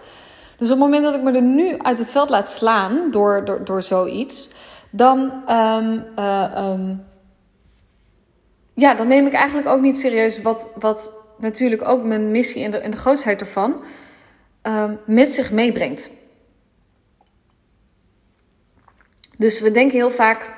Dus 0.57 0.71
op 0.71 0.79
het 0.79 0.85
moment 0.85 1.03
dat 1.03 1.15
ik 1.15 1.21
me 1.21 1.31
er 1.31 1.41
nu 1.41 1.77
uit 1.77 1.97
het 1.97 2.09
veld 2.09 2.29
laat 2.29 2.49
slaan 2.49 3.11
door, 3.11 3.45
door, 3.45 3.65
door 3.65 3.81
zoiets, 3.81 4.49
dan, 4.89 5.19
um, 5.49 6.05
uh, 6.19 6.71
um, 6.71 7.05
ja, 8.73 8.93
dan 8.93 9.07
neem 9.07 9.25
ik 9.25 9.33
eigenlijk 9.33 9.67
ook 9.67 9.81
niet 9.81 9.97
serieus 9.97 10.41
wat, 10.41 10.69
wat 10.75 11.11
natuurlijk 11.37 11.87
ook 11.87 12.03
mijn 12.03 12.31
missie 12.31 12.63
en 12.63 12.71
de, 12.71 12.77
en 12.77 12.95
grootheid 12.95 13.39
ervan 13.41 13.83
um, 14.63 14.99
met 15.05 15.31
zich 15.31 15.51
meebrengt. 15.51 16.11
Dus 19.37 19.59
we 19.61 19.71
denken 19.71 19.97
heel 19.97 20.11
vaak 20.11 20.53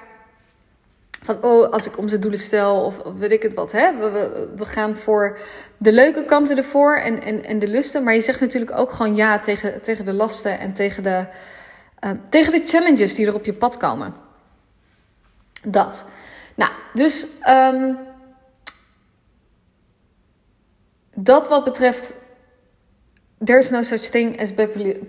van, 1.22 1.44
oh, 1.44 1.70
als 1.70 1.86
ik 1.86 1.98
onze 1.98 2.20
doelen 2.20 2.40
stel 2.40 2.86
of, 2.86 3.02
weet 3.18 3.32
ik 3.32 3.42
het 3.42 3.54
wat. 3.54 3.72
Hè? 3.72 3.98
We, 3.98 4.50
we, 4.56 4.66
gaan 4.66 4.96
voor 4.96 5.40
de 5.78 5.92
leuke 5.92 6.26
kanten 6.26 6.58
ervoor 6.58 6.96
en, 6.98 7.22
en, 7.22 7.44
en 7.44 7.60
de 7.60 7.68
lusten. 7.68 8.04
Maar 8.04 8.13
je 8.13 8.22
zegt 8.22 8.40
natuurlijk 8.40 8.78
ook 8.78 8.92
gewoon 8.92 9.16
ja 9.16 9.40
tegen, 9.40 9.82
tegen 9.82 10.06
de 10.06 10.13
lasten 10.13 10.60
en 10.60 10.74
tegen 10.74 11.04
de, 11.04 11.26
uh, 12.06 12.12
tegen 12.30 12.52
de 12.52 12.62
challenges 12.66 13.16
die 13.16 13.28
er 13.28 13.34
op 13.34 13.46
je 13.46 13.54
pad 13.54 13.78
komen. 13.78 14.13
Dat. 15.63 16.06
Nou, 16.56 16.72
dus 16.94 17.28
um, 17.50 17.98
dat 21.16 21.48
wat 21.48 21.63
betreft 21.63 22.16
There's 23.43 23.69
no 23.69 23.82
such 23.82 24.00
thing 24.00 24.41
as 24.41 24.54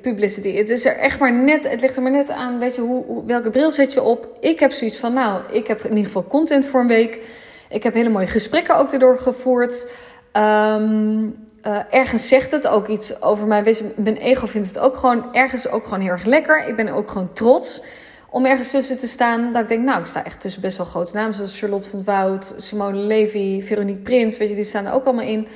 publicity. 0.02 0.56
Het 0.56 0.70
is 0.70 0.84
er 0.84 0.96
echt 0.96 1.18
maar 1.18 1.32
net, 1.32 1.70
het 1.70 1.80
ligt 1.80 1.96
er 1.96 2.02
maar 2.02 2.10
net 2.10 2.30
aan, 2.30 2.58
weet 2.58 2.74
je, 2.74 2.80
hoe, 2.80 3.24
welke 3.26 3.50
bril 3.50 3.70
zet 3.70 3.92
je 3.92 4.02
op. 4.02 4.36
Ik 4.40 4.60
heb 4.60 4.72
zoiets 4.72 4.98
van, 4.98 5.12
nou, 5.12 5.42
ik 5.50 5.66
heb 5.66 5.80
in 5.80 5.88
ieder 5.88 6.04
geval 6.04 6.26
content 6.26 6.66
voor 6.66 6.80
een 6.80 6.88
week. 6.88 7.20
Ik 7.68 7.82
heb 7.82 7.94
hele 7.94 8.08
mooie 8.08 8.26
gesprekken 8.26 8.76
ook 8.76 8.92
erdoor 8.92 9.18
gevoerd. 9.18 9.90
Um, 10.32 11.36
uh, 11.66 11.78
ergens 11.90 12.28
zegt 12.28 12.50
het 12.50 12.68
ook 12.68 12.88
iets 12.88 13.22
over 13.22 13.46
mij. 13.46 13.64
Weet 13.64 13.78
je, 13.78 13.92
mijn 13.96 14.16
ego 14.16 14.46
vindt 14.46 14.68
het 14.68 14.78
ook 14.78 14.96
gewoon 14.96 15.34
ergens 15.34 15.68
ook 15.68 15.84
gewoon 15.84 16.00
heel 16.00 16.10
erg 16.10 16.24
lekker. 16.24 16.66
Ik 16.68 16.76
ben 16.76 16.88
ook 16.88 17.10
gewoon 17.10 17.32
trots 17.32 17.82
om 18.30 18.46
ergens 18.46 18.70
tussen 18.70 18.98
te 18.98 19.08
staan. 19.08 19.52
Dat 19.52 19.62
ik 19.62 19.68
denk, 19.68 19.84
nou, 19.84 20.00
ik 20.00 20.06
sta 20.06 20.24
echt 20.24 20.40
tussen 20.40 20.60
best 20.60 20.76
wel 20.76 20.86
grote 20.86 21.14
namen. 21.14 21.34
Zoals 21.34 21.58
Charlotte 21.58 21.88
van 21.88 21.98
het 21.98 22.08
Woud, 22.08 22.54
Simone 22.58 22.96
Levy, 22.96 23.62
Veronique 23.62 24.02
Prins. 24.02 24.36
Weet 24.36 24.48
je, 24.48 24.54
die 24.54 24.64
staan 24.64 24.86
er 24.86 24.92
ook 24.92 25.04
allemaal 25.04 25.26
in. 25.26 25.48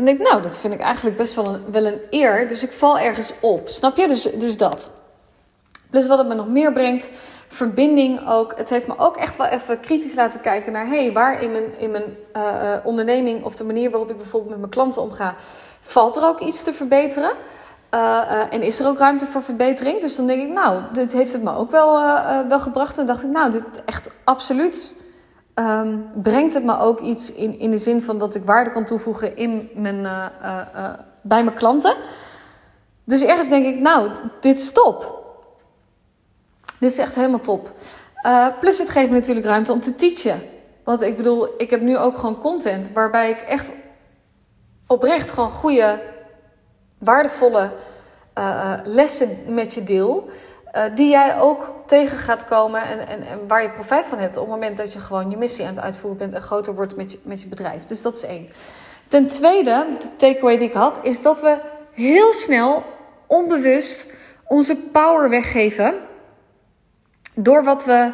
Dan 0.00 0.08
denk 0.08 0.20
ik, 0.20 0.28
nou, 0.28 0.42
dat 0.42 0.58
vind 0.58 0.74
ik 0.74 0.80
eigenlijk 0.80 1.16
best 1.16 1.34
wel 1.34 1.46
een, 1.46 1.62
wel 1.72 1.84
een 1.84 2.00
eer. 2.10 2.48
Dus 2.48 2.62
ik 2.62 2.72
val 2.72 2.98
ergens 2.98 3.32
op. 3.40 3.68
Snap 3.68 3.96
je? 3.96 4.08
Dus, 4.08 4.22
dus 4.22 4.56
dat. 4.56 4.90
Plus 5.90 6.06
wat 6.06 6.18
het 6.18 6.28
me 6.28 6.34
nog 6.34 6.48
meer 6.48 6.72
brengt, 6.72 7.10
verbinding 7.48 8.28
ook. 8.28 8.52
Het 8.56 8.70
heeft 8.70 8.86
me 8.86 8.94
ook 8.98 9.16
echt 9.16 9.36
wel 9.36 9.46
even 9.46 9.80
kritisch 9.80 10.14
laten 10.14 10.40
kijken 10.40 10.72
naar... 10.72 10.86
hé, 10.86 11.02
hey, 11.02 11.12
waar 11.12 11.42
in 11.42 11.50
mijn, 11.50 11.78
in 11.78 11.90
mijn 11.90 12.16
uh, 12.36 12.72
onderneming 12.84 13.44
of 13.44 13.56
de 13.56 13.64
manier 13.64 13.90
waarop 13.90 14.10
ik 14.10 14.16
bijvoorbeeld 14.16 14.50
met 14.50 14.58
mijn 14.58 14.70
klanten 14.70 15.02
omga... 15.02 15.34
valt 15.80 16.16
er 16.16 16.24
ook 16.24 16.40
iets 16.40 16.62
te 16.62 16.72
verbeteren? 16.72 17.30
Uh, 17.94 18.52
en 18.52 18.62
is 18.62 18.80
er 18.80 18.86
ook 18.86 18.98
ruimte 18.98 19.26
voor 19.26 19.42
verbetering? 19.42 20.00
Dus 20.00 20.16
dan 20.16 20.26
denk 20.26 20.42
ik, 20.42 20.54
nou, 20.54 20.82
dit 20.92 21.12
heeft 21.12 21.32
het 21.32 21.42
me 21.42 21.54
ook 21.54 21.70
wel, 21.70 21.92
wel 22.48 22.60
gebracht. 22.60 22.98
En 22.98 23.06
dacht 23.06 23.22
ik, 23.22 23.30
nou, 23.30 23.50
dit 23.50 23.62
echt 23.84 24.10
absoluut 24.24 24.92
um, 25.60 26.10
brengt 26.22 26.54
het 26.54 26.64
me 26.64 26.78
ook 26.78 27.00
iets 27.00 27.32
in, 27.32 27.58
in 27.58 27.70
de 27.70 27.78
zin 27.78 28.02
van 28.02 28.18
dat 28.18 28.34
ik 28.34 28.44
waarde 28.44 28.70
kan 28.70 28.84
toevoegen 28.84 29.36
in 29.36 29.68
mijn, 29.74 29.98
uh, 29.98 30.26
uh, 30.42 30.92
bij 31.20 31.44
mijn 31.44 31.56
klanten. 31.56 31.96
Dus 33.04 33.22
ergens 33.22 33.48
denk 33.48 33.64
ik, 33.64 33.80
nou, 33.80 34.10
dit 34.40 34.58
is 34.58 34.72
top. 34.72 35.18
Dit 36.78 36.90
is 36.90 36.98
echt 36.98 37.14
helemaal 37.14 37.40
top. 37.40 37.74
plus 38.60 38.78
het 38.78 38.90
geeft 38.90 39.08
me 39.08 39.14
natuurlijk 39.14 39.46
ruimte 39.46 39.72
om 39.72 39.80
te 39.80 39.96
teachen. 39.96 40.42
Want 40.84 41.00
ik 41.00 41.16
bedoel, 41.16 41.48
ik 41.58 41.70
heb 41.70 41.80
nu 41.80 41.98
ook 41.98 42.18
gewoon 42.18 42.40
content 42.40 42.92
waarbij 42.92 43.30
ik 43.30 43.40
echt 43.40 43.72
oprecht 44.86 45.30
gewoon 45.30 45.50
goede, 45.50 46.02
waardevolle 46.98 47.72
lessen 48.84 49.38
met 49.54 49.74
je 49.74 49.84
deel. 49.84 50.30
Uh, 50.76 50.82
die 50.94 51.10
jij 51.10 51.38
ook 51.38 51.72
tegen 51.86 52.18
gaat 52.18 52.44
komen 52.44 52.82
en, 52.82 53.06
en, 53.06 53.22
en, 53.22 53.48
waar 53.48 53.62
je 53.62 53.70
profijt 53.70 54.06
van 54.06 54.18
hebt 54.18 54.36
op 54.36 54.42
het 54.42 54.54
moment 54.54 54.76
dat 54.76 54.92
je 54.92 54.98
gewoon 54.98 55.30
je 55.30 55.36
missie 55.36 55.66
aan 55.66 55.74
het 55.74 55.84
uitvoeren 55.84 56.18
bent 56.18 56.34
en 56.34 56.42
groter 56.42 56.74
wordt 56.74 56.96
met 56.96 57.12
je, 57.12 57.18
met 57.22 57.42
je 57.42 57.48
bedrijf. 57.48 57.84
Dus 57.84 58.02
dat 58.02 58.16
is 58.16 58.24
één. 58.24 58.48
Ten 59.08 59.26
tweede, 59.26 59.86
de 60.00 60.16
takeaway 60.16 60.56
die 60.56 60.68
ik 60.68 60.74
had, 60.74 61.00
is 61.02 61.22
dat 61.22 61.40
we 61.40 61.58
heel 61.92 62.32
snel 62.32 62.82
onbewust 63.26 64.12
onze 64.46 64.76
power 64.76 65.28
weggeven 65.28 65.94
door 67.34 67.64
wat 67.64 67.84
we. 67.84 68.12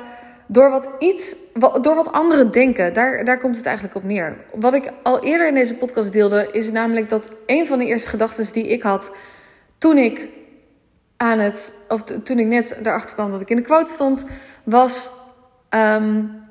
Door 0.49 0.71
wat, 0.71 0.89
iets, 0.99 1.37
door 1.81 1.95
wat 1.95 2.13
anderen 2.13 2.51
denken, 2.51 2.93
daar, 2.95 3.25
daar 3.25 3.39
komt 3.39 3.57
het 3.57 3.67
eigenlijk 3.67 3.97
op 3.97 4.05
neer. 4.05 4.37
Wat 4.55 4.75
ik 4.75 4.93
al 5.03 5.23
eerder 5.23 5.49
in 5.49 5.55
deze 5.55 5.75
podcast 5.75 6.13
deelde, 6.13 6.49
is 6.53 6.71
namelijk 6.71 7.09
dat 7.09 7.33
een 7.47 7.67
van 7.67 7.79
de 7.79 7.85
eerste 7.85 8.09
gedachten 8.09 8.53
die 8.53 8.69
ik 8.69 8.83
had 8.83 9.17
toen 9.79 9.97
ik 9.97 10.29
aan 11.17 11.39
het, 11.39 11.75
of 11.89 12.03
toen 12.03 12.39
ik 12.39 12.47
net 12.47 12.79
erachter 12.83 13.15
kwam 13.15 13.31
dat 13.31 13.41
ik 13.41 13.51
in 13.51 13.57
de 13.57 13.63
quote 13.63 13.91
stond, 13.91 14.27
was: 14.65 15.11
um, 15.71 16.45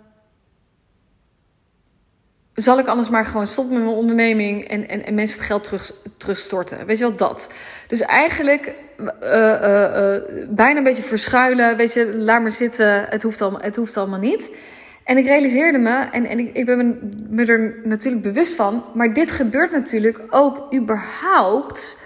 zal 2.54 2.80
ik 2.80 2.88
anders 2.88 3.10
maar 3.10 3.25
gewoon 3.25 3.47
stoppen 3.47 3.73
met 3.73 3.84
mijn 3.84 3.95
onderneming 3.95 4.67
en, 4.67 4.88
en, 4.88 5.06
en 5.06 5.13
mensen 5.13 5.38
het 5.38 5.47
geld 5.47 5.63
terug, 5.63 5.91
terugstorten? 6.17 6.86
Weet 6.86 6.97
je 6.97 7.04
wel 7.08 7.15
dat? 7.15 7.49
Dus 7.88 8.01
eigenlijk 8.01 8.75
uh, 8.97 9.08
uh, 9.21 9.41
uh, 9.62 10.47
bijna 10.49 10.78
een 10.78 10.84
beetje 10.84 11.04
verschuilen. 11.04 11.78
Weet 11.78 11.93
je, 11.93 12.17
laat 12.17 12.41
maar 12.41 12.51
zitten, 12.51 13.06
het 13.10 13.23
hoeft 13.23 13.41
allemaal, 13.41 13.62
het 13.62 13.75
hoeft 13.75 13.97
allemaal 13.97 14.19
niet. 14.19 14.56
En 15.04 15.17
ik 15.17 15.25
realiseerde 15.25 15.78
me, 15.78 15.95
en, 15.95 16.25
en 16.25 16.39
ik, 16.39 16.56
ik 16.56 16.65
ben 16.65 17.12
me 17.30 17.45
er 17.45 17.75
natuurlijk 17.84 18.23
bewust 18.23 18.56
van, 18.56 18.86
maar 18.93 19.13
dit 19.13 19.32
gebeurt 19.32 19.71
natuurlijk 19.71 20.25
ook 20.30 20.73
überhaupt 20.73 21.97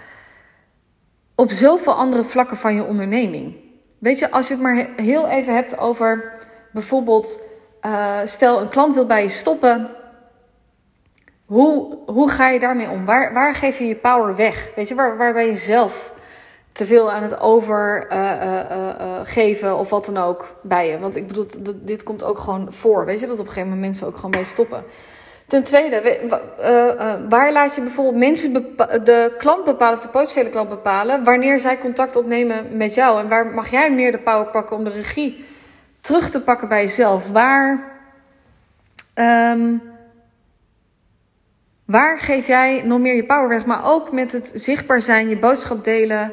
op 1.40 1.50
zoveel 1.50 1.94
andere 1.94 2.24
vlakken 2.24 2.56
van 2.56 2.74
je 2.74 2.84
onderneming. 2.84 3.54
Weet 3.98 4.18
je, 4.18 4.30
als 4.30 4.48
je 4.48 4.54
het 4.54 4.62
maar 4.62 4.88
heel 4.96 5.28
even 5.28 5.54
hebt 5.54 5.78
over 5.78 6.32
bijvoorbeeld, 6.72 7.42
uh, 7.86 8.18
stel 8.24 8.60
een 8.60 8.68
klant 8.68 8.94
wil 8.94 9.06
bij 9.06 9.22
je 9.22 9.28
stoppen. 9.28 9.90
Hoe, 11.44 11.98
hoe 12.06 12.30
ga 12.30 12.48
je 12.48 12.60
daarmee 12.60 12.90
om? 12.90 13.04
Waar, 13.04 13.32
waar 13.32 13.54
geef 13.54 13.78
je 13.78 13.86
je 13.86 13.96
power 13.96 14.36
weg? 14.36 14.70
Weet 14.76 14.88
je, 14.88 14.94
waar, 14.94 15.16
waar 15.16 15.32
ben 15.32 15.46
je 15.46 15.56
zelf 15.56 16.12
te 16.72 16.86
veel 16.86 17.12
aan 17.12 17.22
het 17.22 17.40
overgeven 17.40 19.66
uh, 19.66 19.72
uh, 19.72 19.78
of 19.78 19.90
wat 19.90 20.04
dan 20.04 20.16
ook 20.16 20.54
bij 20.62 20.90
je? 20.90 20.98
Want 20.98 21.16
ik 21.16 21.26
bedoel, 21.26 21.46
dit 21.74 22.02
komt 22.02 22.24
ook 22.24 22.38
gewoon 22.38 22.72
voor. 22.72 23.04
Weet 23.04 23.20
je, 23.20 23.26
dat 23.26 23.38
op 23.38 23.46
een 23.46 23.52
gegeven 23.52 23.68
moment 23.68 23.86
mensen 23.86 24.06
ook 24.06 24.16
gewoon 24.16 24.40
je 24.40 24.46
stoppen. 24.46 24.84
Ten 25.50 25.62
tweede, 25.62 26.20
waar 27.28 27.52
laat 27.52 27.74
je 27.74 27.82
bijvoorbeeld 27.82 28.16
mensen 28.16 28.52
de 29.04 29.34
klant 29.38 29.64
bepalen 29.64 29.98
of 29.98 30.04
de 30.04 30.08
potentiële 30.08 30.50
klant 30.50 30.68
bepalen 30.68 31.24
wanneer 31.24 31.58
zij 31.58 31.78
contact 31.78 32.16
opnemen 32.16 32.76
met 32.76 32.94
jou? 32.94 33.20
En 33.20 33.28
waar 33.28 33.46
mag 33.46 33.70
jij 33.70 33.92
meer 33.92 34.12
de 34.12 34.18
power 34.18 34.46
pakken 34.46 34.76
om 34.76 34.84
de 34.84 34.90
regie 34.90 35.44
terug 36.00 36.30
te 36.30 36.40
pakken 36.40 36.68
bij 36.68 36.80
jezelf? 36.80 37.30
Waar, 37.30 37.98
um, 39.14 39.82
waar 41.84 42.18
geef 42.18 42.46
jij 42.46 42.82
nog 42.84 42.98
meer 43.00 43.14
je 43.14 43.26
power 43.26 43.48
weg? 43.48 43.66
Maar 43.66 43.84
ook 43.84 44.12
met 44.12 44.32
het 44.32 44.52
zichtbaar 44.54 45.00
zijn, 45.00 45.28
je 45.28 45.38
boodschap 45.38 45.84
delen. 45.84 46.32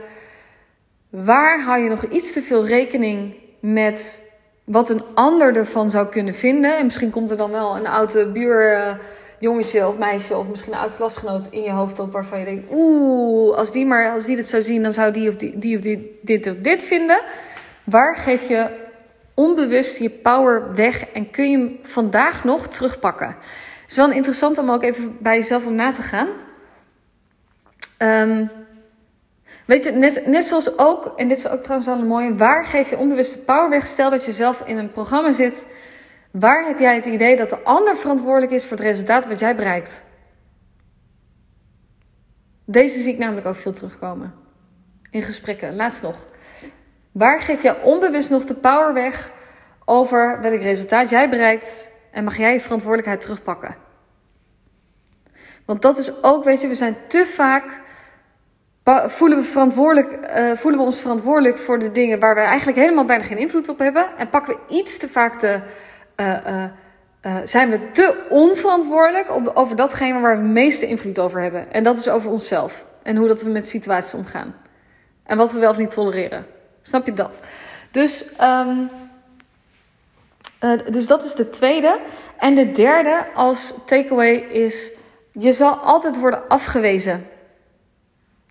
Waar 1.10 1.62
hou 1.62 1.84
je 1.84 1.90
nog 1.90 2.04
iets 2.06 2.34
te 2.34 2.42
veel 2.42 2.66
rekening 2.66 3.36
met 3.60 4.27
wat 4.68 4.90
een 4.90 5.04
ander 5.14 5.56
ervan 5.56 5.90
zou 5.90 6.08
kunnen 6.08 6.34
vinden? 6.34 6.78
En 6.78 6.84
misschien 6.84 7.10
komt 7.10 7.32
er 7.32 7.38
dan 7.38 7.52
wel 7.52 7.78
een 7.78 7.88
oude 7.88 8.26
buurjongetje 8.26 9.88
of 9.88 9.98
meisje 9.98 10.38
of 10.38 10.48
misschien 10.48 10.74
een 10.74 10.80
oud 10.80 10.96
klasgenoot 10.96 11.48
in 11.48 11.62
je 11.62 11.72
hoofd 11.72 12.00
op 12.00 12.12
waarvan 12.12 12.40
je 12.40 12.46
denkt: 12.46 12.72
oeh, 12.72 13.58
als 13.58 13.72
die 13.72 13.86
maar 13.86 14.12
als 14.12 14.26
die 14.26 14.36
dit 14.36 14.48
zou 14.48 14.62
zien, 14.62 14.82
dan 14.82 14.92
zou 14.92 15.12
die 15.12 15.30
of 15.30 15.36
die, 15.36 15.58
die 15.58 15.76
of 15.76 15.82
die 15.82 16.20
dit 16.22 16.48
of 16.48 16.56
dit 16.56 16.84
vinden. 16.84 17.22
Waar 17.84 18.16
geef 18.16 18.48
je 18.48 18.70
onbewust 19.34 20.00
je 20.00 20.10
power 20.10 20.76
weg 20.76 21.06
en 21.06 21.32
kun 21.32 21.52
je 21.52 21.58
hem 21.58 21.78
vandaag 21.82 22.44
nog 22.44 22.68
terugpakken? 22.68 23.28
Het 23.28 23.92
is 23.92 23.96
wel 23.96 24.12
interessant 24.12 24.58
om 24.58 24.72
ook 24.72 24.84
even 24.84 25.18
bij 25.20 25.36
jezelf 25.36 25.66
om 25.66 25.76
na 25.76 25.92
te 25.92 26.02
gaan. 26.02 26.28
Um, 28.30 28.52
Weet 29.68 29.84
je, 29.84 29.92
net, 29.92 30.24
net 30.26 30.44
zoals 30.44 30.78
ook, 30.78 31.14
en 31.16 31.28
dit 31.28 31.38
is 31.38 31.48
ook 31.48 31.62
trouwens 31.62 31.88
wel 31.88 32.00
een 32.00 32.08
mooie, 32.08 32.36
waar 32.36 32.66
geef 32.66 32.90
je 32.90 32.98
onbewuste 32.98 33.40
power 33.40 33.70
weg? 33.70 33.86
Stel 33.86 34.10
dat 34.10 34.26
je 34.26 34.32
zelf 34.32 34.62
in 34.62 34.78
een 34.78 34.92
programma 34.92 35.32
zit. 35.32 35.68
Waar 36.32 36.66
heb 36.66 36.80
jij 36.80 36.96
het 36.96 37.06
idee 37.06 37.36
dat 37.36 37.50
de 37.50 37.64
ander 37.64 37.98
verantwoordelijk 37.98 38.52
is 38.52 38.64
voor 38.64 38.78
het 38.78 38.86
resultaat 38.86 39.28
wat 39.28 39.40
jij 39.40 39.56
bereikt? 39.56 40.06
Deze 42.66 43.02
zie 43.02 43.14
ik 43.14 43.20
namelijk 43.20 43.48
ook 43.48 43.56
veel 43.56 43.72
terugkomen. 43.72 44.34
In 45.12 45.22
gesprekken. 45.22 45.76
Laatst 45.76 46.02
nog. 46.02 46.26
Waar 47.12 47.42
geef 47.42 47.64
jij 47.64 47.82
onbewust 47.82 48.30
nog 48.30 48.46
de 48.46 48.56
power 48.56 48.94
weg 48.94 49.32
over 49.86 50.42
welk 50.42 50.62
resultaat 50.62 51.10
jij 51.10 51.30
bereikt? 51.30 51.90
En 52.12 52.24
mag 52.24 52.38
jij 52.38 52.54
je 52.54 52.60
verantwoordelijkheid 52.60 53.22
terugpakken? 53.22 53.76
Want 55.66 55.82
dat 55.82 55.98
is 55.98 56.24
ook, 56.24 56.44
weet 56.44 56.62
je, 56.62 56.68
we 56.68 56.76
zijn 56.76 56.96
te 57.08 57.26
vaak 57.26 57.86
voelen 58.88 59.38
we, 59.38 59.44
verantwoordelijk, 59.44 60.32
uh, 60.38 60.52
voelen 60.56 60.80
we 60.80 60.86
ons 60.86 61.00
verantwoordelijk 61.00 61.58
voor 61.58 61.80
de 61.80 61.92
dingen 61.92 62.20
waar 62.20 62.36
we 62.36 62.42
eigenlijk 62.42 62.78
helemaal 62.78 63.06
bijna 63.06 63.24
geen 63.24 63.38
invloed 63.38 63.70
op 63.70 63.80
hebben. 63.80 64.08
En 64.18 64.30
pakken 64.30 64.54
we 64.54 64.76
iets 64.76 64.98
te 64.98 65.10
vaak 65.10 65.40
de. 65.40 65.60
Uh, 66.16 66.64
uh, 67.26 67.36
zijn 67.44 67.70
we 67.70 67.92
te 67.92 68.26
onverantwoordelijk 68.30 69.28
over 69.54 69.76
datgene 69.76 70.20
waar 70.20 70.38
we 70.38 70.44
de 70.44 70.50
meeste 70.50 70.88
invloed 70.88 71.20
over 71.20 71.42
hebben. 71.42 71.74
En 71.74 71.84
dat 71.84 71.98
is 71.98 72.10
over 72.10 72.32
onszelf. 72.32 72.86
En 73.04 73.16
hoe 73.16 73.28
dat 73.28 73.42
we 73.42 73.50
met 73.50 73.68
situaties 73.68 74.14
omgaan. 74.14 74.56
En 75.24 75.38
wat 75.38 75.52
we 75.52 75.60
wel 75.60 75.70
of 75.70 75.78
niet 75.78 75.92
tolereren. 75.92 76.46
Snap 76.82 77.06
je 77.06 77.14
dat? 77.14 77.42
Dus, 77.92 78.26
um, 78.42 78.90
dus 80.90 81.08
dat 81.08 81.26
is 81.26 81.36
de 81.36 81.50
tweede. 81.50 82.00
En 82.38 82.56
de 82.56 82.72
derde 82.72 83.26
als 83.34 83.74
takeaway 83.86 84.34
is: 84.36 84.92
je 85.32 85.52
zal 85.52 85.76
altijd 85.76 86.20
worden 86.20 86.48
afgewezen 86.48 87.26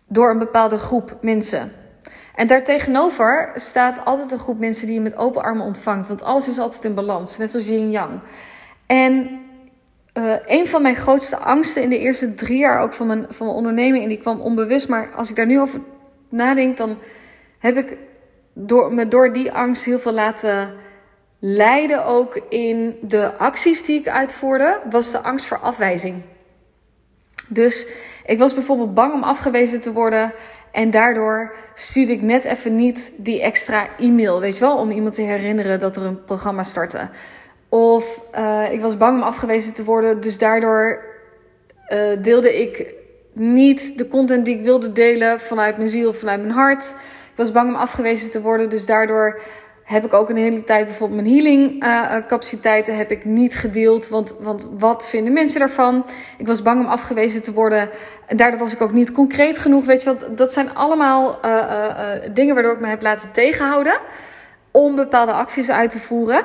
door 0.09 0.31
een 0.31 0.39
bepaalde 0.39 0.79
groep 0.79 1.19
mensen. 1.21 1.73
En 2.35 2.47
daartegenover 2.47 3.53
staat 3.55 4.05
altijd 4.05 4.31
een 4.31 4.39
groep 4.39 4.59
mensen 4.59 4.87
die 4.87 4.95
je 4.95 5.01
met 5.01 5.17
open 5.17 5.43
armen 5.43 5.67
ontvangt. 5.67 6.09
Want 6.09 6.23
alles 6.23 6.49
is 6.49 6.59
altijd 6.59 6.85
in 6.85 6.95
balans, 6.95 7.37
net 7.37 7.51
zoals 7.51 7.67
yin 7.67 7.91
yang. 7.91 8.21
En 8.87 9.41
uh, 10.15 10.35
een 10.45 10.67
van 10.67 10.83
mijn 10.83 10.97
grootste 10.97 11.37
angsten 11.37 11.83
in 11.83 11.89
de 11.89 11.99
eerste 11.99 12.35
drie 12.35 12.59
jaar 12.59 12.81
ook 12.81 12.93
van 12.93 13.07
mijn, 13.07 13.27
van 13.29 13.47
mijn 13.47 13.59
onderneming, 13.59 14.03
en 14.03 14.09
die 14.09 14.19
kwam 14.19 14.41
onbewust, 14.41 14.89
maar 14.89 15.13
als 15.15 15.31
ik 15.31 15.37
daar 15.37 15.47
nu 15.47 15.61
over 15.61 15.81
nadenk, 16.29 16.77
dan 16.77 16.99
heb 17.59 17.77
ik 17.77 17.99
door, 18.53 18.93
me 18.93 19.09
door 19.09 19.33
die 19.33 19.53
angst 19.53 19.85
heel 19.85 19.99
veel 19.99 20.13
laten 20.13 20.75
leiden 21.39 22.05
ook 22.05 22.41
in 22.49 22.97
de 23.03 23.35
acties 23.35 23.85
die 23.85 24.01
ik 24.01 24.09
uitvoerde, 24.09 24.81
was 24.91 25.11
de 25.11 25.19
angst 25.19 25.47
voor 25.47 25.59
afwijzing. 25.59 26.23
Dus 27.49 27.87
ik 28.25 28.39
was 28.39 28.55
bijvoorbeeld 28.55 28.95
bang 28.95 29.13
om 29.13 29.23
afgewezen 29.23 29.81
te 29.81 29.93
worden. 29.93 30.33
En 30.73 30.91
daardoor 30.91 31.55
stuurde 31.75 32.13
ik 32.13 32.23
net 32.23 32.45
even 32.45 32.75
niet 32.75 33.13
die 33.17 33.43
extra 33.43 33.87
e-mail, 33.99 34.41
weet 34.41 34.55
je 34.55 34.61
wel, 34.61 34.77
om 34.77 34.91
iemand 34.91 35.15
te 35.15 35.23
herinneren 35.23 35.81
dat 35.81 35.97
er 35.97 36.03
een 36.03 36.25
programma 36.25 36.63
startte. 36.63 37.09
Of 37.69 38.23
uh, 38.35 38.73
ik 38.73 38.81
was 38.81 38.97
bang 38.97 39.17
om 39.17 39.23
afgewezen 39.23 39.75
te 39.75 39.85
worden, 39.85 40.21
dus 40.21 40.39
daardoor 40.39 41.05
uh, 41.89 42.23
deelde 42.23 42.61
ik 42.61 42.95
niet 43.33 43.99
de 43.99 44.09
content 44.09 44.45
die 44.45 44.59
ik 44.59 44.65
wilde 44.65 44.93
delen 44.93 45.41
vanuit 45.41 45.77
mijn 45.77 45.89
ziel, 45.89 46.13
vanuit 46.13 46.41
mijn 46.41 46.53
hart. 46.53 46.95
Ik 47.31 47.37
was 47.37 47.53
bang 47.53 47.69
om 47.69 47.75
afgewezen 47.75 48.31
te 48.31 48.41
worden, 48.41 48.69
dus 48.69 48.87
daardoor 48.87 49.41
heb 49.87 50.05
ik 50.05 50.13
ook 50.13 50.31
een 50.31 50.37
hele 50.37 50.65
tijd 50.65 50.87
bijvoorbeeld 50.87 51.23
mijn 51.23 51.35
healing 51.35 51.85
uh, 51.85 52.17
capaciteiten 52.27 52.97
heb 52.97 53.11
ik 53.11 53.25
niet 53.25 53.57
gedeeld. 53.57 54.09
Want, 54.09 54.37
want 54.41 54.69
wat 54.79 55.09
vinden 55.09 55.33
mensen 55.33 55.61
daarvan? 55.61 56.07
Ik 56.39 56.47
was 56.47 56.63
bang 56.63 56.85
om 56.85 56.91
afgewezen 56.91 57.43
te 57.43 57.53
worden. 57.53 57.89
En 58.27 58.37
daardoor 58.37 58.61
was 58.61 58.75
ik 58.75 58.81
ook 58.81 58.93
niet 58.93 59.13
concreet 59.13 59.59
genoeg. 59.59 59.85
Weet 59.85 60.03
je 60.03 60.15
wat? 60.15 60.39
Dat 60.39 60.53
zijn 60.53 60.75
allemaal 60.75 61.39
uh, 61.45 62.13
dingen 62.33 62.55
waardoor 62.55 62.73
ik 62.73 62.81
me 62.81 62.89
heb 62.89 63.03
laten 63.03 63.33
tegenhouden. 63.33 63.99
Om 64.71 64.95
bepaalde 64.95 65.33
acties 65.33 65.71
uit 65.71 65.91
te 65.91 65.99
voeren. 65.99 66.45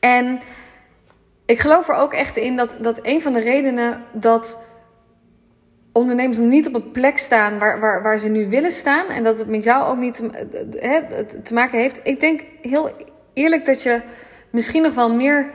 En 0.00 0.40
ik 1.46 1.60
geloof 1.60 1.88
er 1.88 1.94
ook 1.94 2.12
echt 2.12 2.36
in 2.36 2.56
dat, 2.56 2.76
dat 2.80 2.98
een 3.02 3.20
van 3.20 3.32
de 3.32 3.40
redenen 3.40 4.04
dat 4.12 4.58
ondernemers 5.94 6.38
niet 6.38 6.66
op 6.66 6.74
een 6.74 6.90
plek 6.90 7.18
staan 7.18 7.58
waar, 7.58 7.80
waar, 7.80 8.02
waar 8.02 8.18
ze 8.18 8.28
nu 8.28 8.48
willen 8.48 8.70
staan. 8.70 9.06
En 9.06 9.22
dat 9.22 9.38
het 9.38 9.48
met 9.48 9.64
jou 9.64 9.84
ook 9.84 9.98
niet 9.98 10.14
te, 10.14 11.40
te 11.42 11.54
maken 11.54 11.78
heeft. 11.78 12.00
Ik 12.02 12.20
denk 12.20 12.44
heel 12.62 12.90
eerlijk 13.32 13.64
dat 13.64 13.82
je 13.82 14.00
misschien 14.50 14.82
nog 14.82 14.94
wel 14.94 15.14
meer 15.14 15.50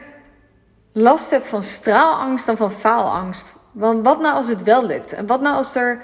last 0.91 1.32
hebt 1.32 1.47
van 1.47 1.63
straalangst 1.63 2.45
dan 2.45 2.58
van 2.58 2.71
faalangst. 2.71 3.56
Want 3.71 4.06
wat 4.06 4.19
nou 4.19 4.36
als 4.36 4.47
het 4.47 4.63
wel 4.63 4.86
lukt? 4.86 5.13
En 5.13 5.28
wat 5.28 5.41
nou 5.41 5.56
als 5.56 5.75
er. 5.75 6.02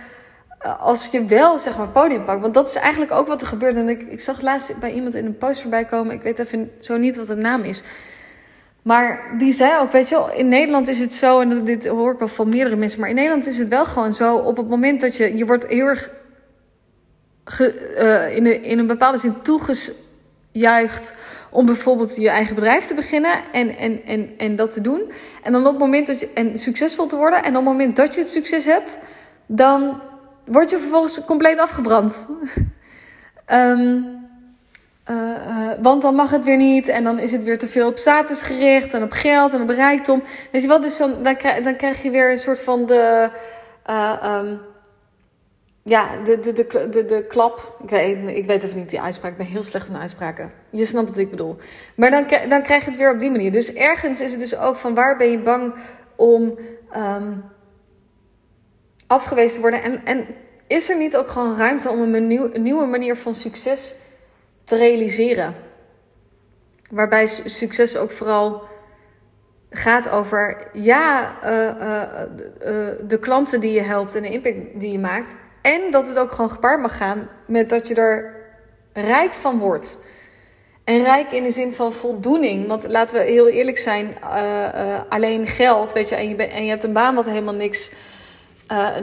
Als 0.80 1.08
je 1.08 1.26
wel 1.26 1.60
zeg 1.60 1.78
maar 1.78 1.88
podium 1.88 2.26
pakt. 2.26 2.42
Want 2.42 2.54
dat 2.54 2.68
is 2.68 2.76
eigenlijk 2.76 3.12
ook 3.12 3.28
wat 3.28 3.42
er 3.42 3.48
gebeurt. 3.48 3.76
En 3.76 3.90
ik, 3.90 4.02
ik 4.02 4.20
zag 4.20 4.42
laatst 4.42 4.80
bij 4.80 4.92
iemand 4.92 5.16
in 5.16 5.26
een 5.26 5.38
post 5.38 5.62
voorbij 5.62 5.86
komen. 5.86 6.14
Ik 6.14 6.22
weet 6.22 6.40
even 6.40 6.72
zo 6.80 6.98
niet 6.98 7.16
wat 7.16 7.28
de 7.28 7.36
naam 7.36 7.62
is. 7.62 7.84
Maar 8.86 9.36
die 9.38 9.52
zei 9.52 9.80
ook, 9.80 9.92
weet 9.92 10.10
je 10.10 10.16
wel, 10.16 10.32
in 10.32 10.48
Nederland 10.48 10.88
is 10.88 11.00
het 11.00 11.14
zo, 11.14 11.40
en 11.40 11.66
dit 11.66 11.88
hoor 11.88 12.14
ik 12.14 12.20
wel 12.20 12.28
van 12.28 12.50
meerdere 12.50 12.76
mensen, 12.76 13.00
maar 13.00 13.10
in 13.10 13.16
Nederland 13.16 13.48
is 13.48 13.58
het 13.58 13.68
wel 13.68 13.86
gewoon 13.86 14.14
zo, 14.14 14.36
op 14.36 14.58
het 14.58 14.70
moment 14.70 15.02
dat 15.02 15.18
je, 15.18 15.38
je 15.38 15.46
wordt 15.46 15.68
heel 15.68 15.86
erg 15.86 16.12
uh, 17.60 18.36
in, 18.36 18.46
een, 18.46 18.64
in 18.64 18.80
een 18.80 18.88
bepaalde 18.88 19.18
zin 19.18 19.42
toegejuicht 19.42 21.16
om 21.52 21.66
bijvoorbeeld 21.66 22.16
je 22.16 22.30
eigen 22.30 22.56
bedrijf 22.56 22.86
te 22.86 22.94
beginnen 22.94 23.52
en, 23.52 23.78
en, 23.78 24.06
en, 24.06 24.30
en 24.38 24.56
dat 24.56 24.72
te 24.72 24.82
doen. 24.82 25.12
En 25.44 25.52
dan 25.52 25.66
op 25.66 25.72
het 25.72 25.80
moment 25.80 26.08
dat 26.08 26.20
je, 26.20 26.30
en 26.34 26.60
succesvol 26.60 27.06
te 27.06 27.16
worden, 27.16 27.44
en 27.44 27.50
op 27.50 27.56
het 27.56 27.64
moment 27.64 27.96
dat 27.96 28.16
je 28.16 28.22
het 28.22 28.30
succes 28.30 28.66
hebt, 28.66 29.00
dan 29.46 30.02
word 30.46 30.70
je 30.70 30.78
vervolgens 30.78 31.26
compleet 31.26 31.60
afgebrand. 31.60 32.28
um, 33.48 34.06
Uh, 35.12 35.18
uh, 35.18 35.72
want 35.82 36.02
dan 36.02 36.16
mag 36.16 36.30
het 36.30 36.46
weer 36.46 36.58
niet 36.58 36.88
en 36.88 37.04
dan 37.04 37.20
is 37.20 37.32
het 37.32 37.44
weer 37.44 37.58
te 37.58 37.68
veel 37.68 37.88
op 37.88 37.98
status 37.98 38.44
gericht 38.44 38.94
en 38.94 39.04
op 39.04 39.12
geld 39.12 39.54
en 39.54 39.62
op 39.62 39.70
rijkdom. 39.70 40.24
Weet 40.52 40.62
je 40.62 40.68
wat? 40.68 40.82
Dus 40.82 40.98
dan, 40.98 41.24
dan, 41.24 41.76
krijg, 41.76 42.02
je 42.04 42.10
weer 42.10 42.32
een 42.32 42.38
soort 42.38 42.60
van 42.60 42.86
de. 42.86 43.30
Uh, 43.90 44.40
um, 44.42 44.60
ja, 45.84 46.18
de, 46.24 46.40
de, 46.40 46.54
de, 46.54 46.90
de, 46.90 47.06
de 47.06 47.26
klap. 47.28 47.78
Ik 47.84 47.90
weet, 47.90 48.30
ik 48.30 48.46
weet 48.46 48.64
even 48.64 48.78
niet 48.78 48.90
die 48.90 49.02
uitspraak. 49.02 49.32
Ik 49.32 49.38
ben 49.38 49.46
heel 49.46 49.64
slecht 49.64 49.88
in 49.90 49.98
uitspraken. 49.98 50.52
Je 50.70 50.86
snapt 50.86 51.10
wat 51.10 51.18
ik 51.18 51.30
bedoel. 51.30 51.58
Maar 51.96 52.12
dan, 52.12 52.26
dan 52.50 52.62
krijg 52.62 52.84
je 52.84 52.90
het 52.90 53.00
weer 53.00 53.14
op 53.14 53.20
die 53.20 53.32
manier. 53.32 53.52
Dus 53.52 53.74
ergens 53.74 54.22
is 54.22 54.32
het 54.32 54.40
dus 54.40 54.58
ook 54.58 54.76
van 54.76 54.94
waar 54.94 55.18
ben 55.18 55.32
je 55.32 55.40
bang 55.40 55.74
om 56.16 56.58
um, 56.98 57.44
afgewezen 59.08 59.56
te 59.56 59.62
worden. 59.62 59.84
En, 59.84 60.06
en 60.06 60.26
is 60.68 60.90
er 60.90 60.98
niet 60.98 61.18
ook 61.18 61.30
gewoon 61.30 61.58
ruimte 61.58 61.90
om 61.90 62.02
een, 62.02 62.32
een 62.54 62.62
nieuwe 62.62 62.86
manier 62.86 63.16
van 63.16 63.34
succes 63.34 63.96
te 64.66 64.76
realiseren. 64.76 65.56
Waarbij 66.92 67.26
succes 67.46 67.98
ook 67.98 68.12
vooral 68.12 68.64
gaat 69.70 70.10
over, 70.10 70.68
ja, 70.74 71.38
uh, 71.44 71.52
uh, 71.52 72.02
uh, 72.74 73.08
de 73.08 73.20
klanten 73.20 73.60
die 73.60 73.72
je 73.72 73.82
helpt 73.82 74.16
en 74.16 74.22
de 74.22 74.30
impact 74.30 74.80
die 74.80 74.92
je 74.92 75.00
maakt. 75.00 75.36
En 75.62 75.92
dat 75.92 76.08
het 76.08 76.20
ook 76.20 76.32
gewoon 76.32 76.50
gepaard 76.50 76.82
mag 76.82 76.98
gaan 76.98 77.30
met 77.48 77.70
dat 77.70 77.88
je 77.88 77.96
er 77.96 78.34
rijk 78.94 79.34
van 79.34 79.58
wordt. 79.58 80.00
En 80.84 81.04
rijk 81.04 81.32
in 81.32 81.44
de 81.44 81.52
zin 81.52 81.74
van 81.74 81.94
voldoening. 81.94 82.68
Want 82.68 82.88
laten 82.88 83.20
we 83.20 83.26
heel 83.26 83.48
eerlijk 83.48 83.78
zijn, 83.78 84.22
alleen 85.10 85.48
geld, 85.48 85.94
weet 85.94 86.10
je, 86.10 86.16
en 86.16 86.30
je, 86.30 86.36
en 86.36 86.64
je 86.64 86.70
hebt 86.70 86.84
een 86.84 86.94
baan 86.94 87.16
wat 87.16 87.26
helemaal 87.26 87.54
niks, 87.54 87.92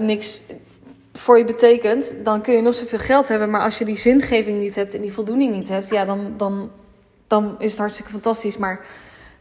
niks 0.01 0.41
voor 1.13 1.39
je 1.39 1.45
betekent, 1.45 2.17
dan 2.25 2.41
kun 2.41 2.55
je 2.55 2.63
nog 2.63 2.75
zoveel 2.75 2.99
geld 2.99 3.29
hebben. 3.29 3.51
Maar 3.51 3.61
als 3.61 3.79
je 3.79 3.85
die 3.85 3.97
zingeving 3.97 4.61
niet 4.61 4.75
hebt 4.75 4.95
en 4.95 5.01
die 5.01 5.13
voldoening 5.13 5.55
niet 5.55 5.69
hebt, 5.69 5.89
ja, 5.89 6.05
dan, 6.05 6.35
dan, 6.37 6.71
dan 7.27 7.55
is 7.59 7.71
het 7.71 7.81
hartstikke 7.81 8.11
fantastisch. 8.11 8.57
Maar 8.57 8.87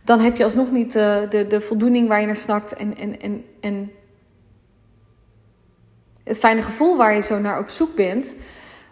dan 0.03 0.19
heb 0.19 0.37
je 0.37 0.43
alsnog 0.43 0.71
niet 0.71 0.93
de, 0.93 1.25
de, 1.29 1.47
de 1.47 1.61
voldoening 1.61 2.07
waar 2.07 2.19
je 2.19 2.25
naar 2.25 2.35
snakt. 2.35 2.73
En, 2.73 2.97
en, 2.97 3.19
en, 3.19 3.45
en 3.59 3.91
het 6.23 6.39
fijne 6.39 6.61
gevoel 6.61 6.97
waar 6.97 7.13
je 7.13 7.21
zo 7.21 7.39
naar 7.39 7.59
op 7.59 7.69
zoek 7.69 7.95
bent. 7.95 8.35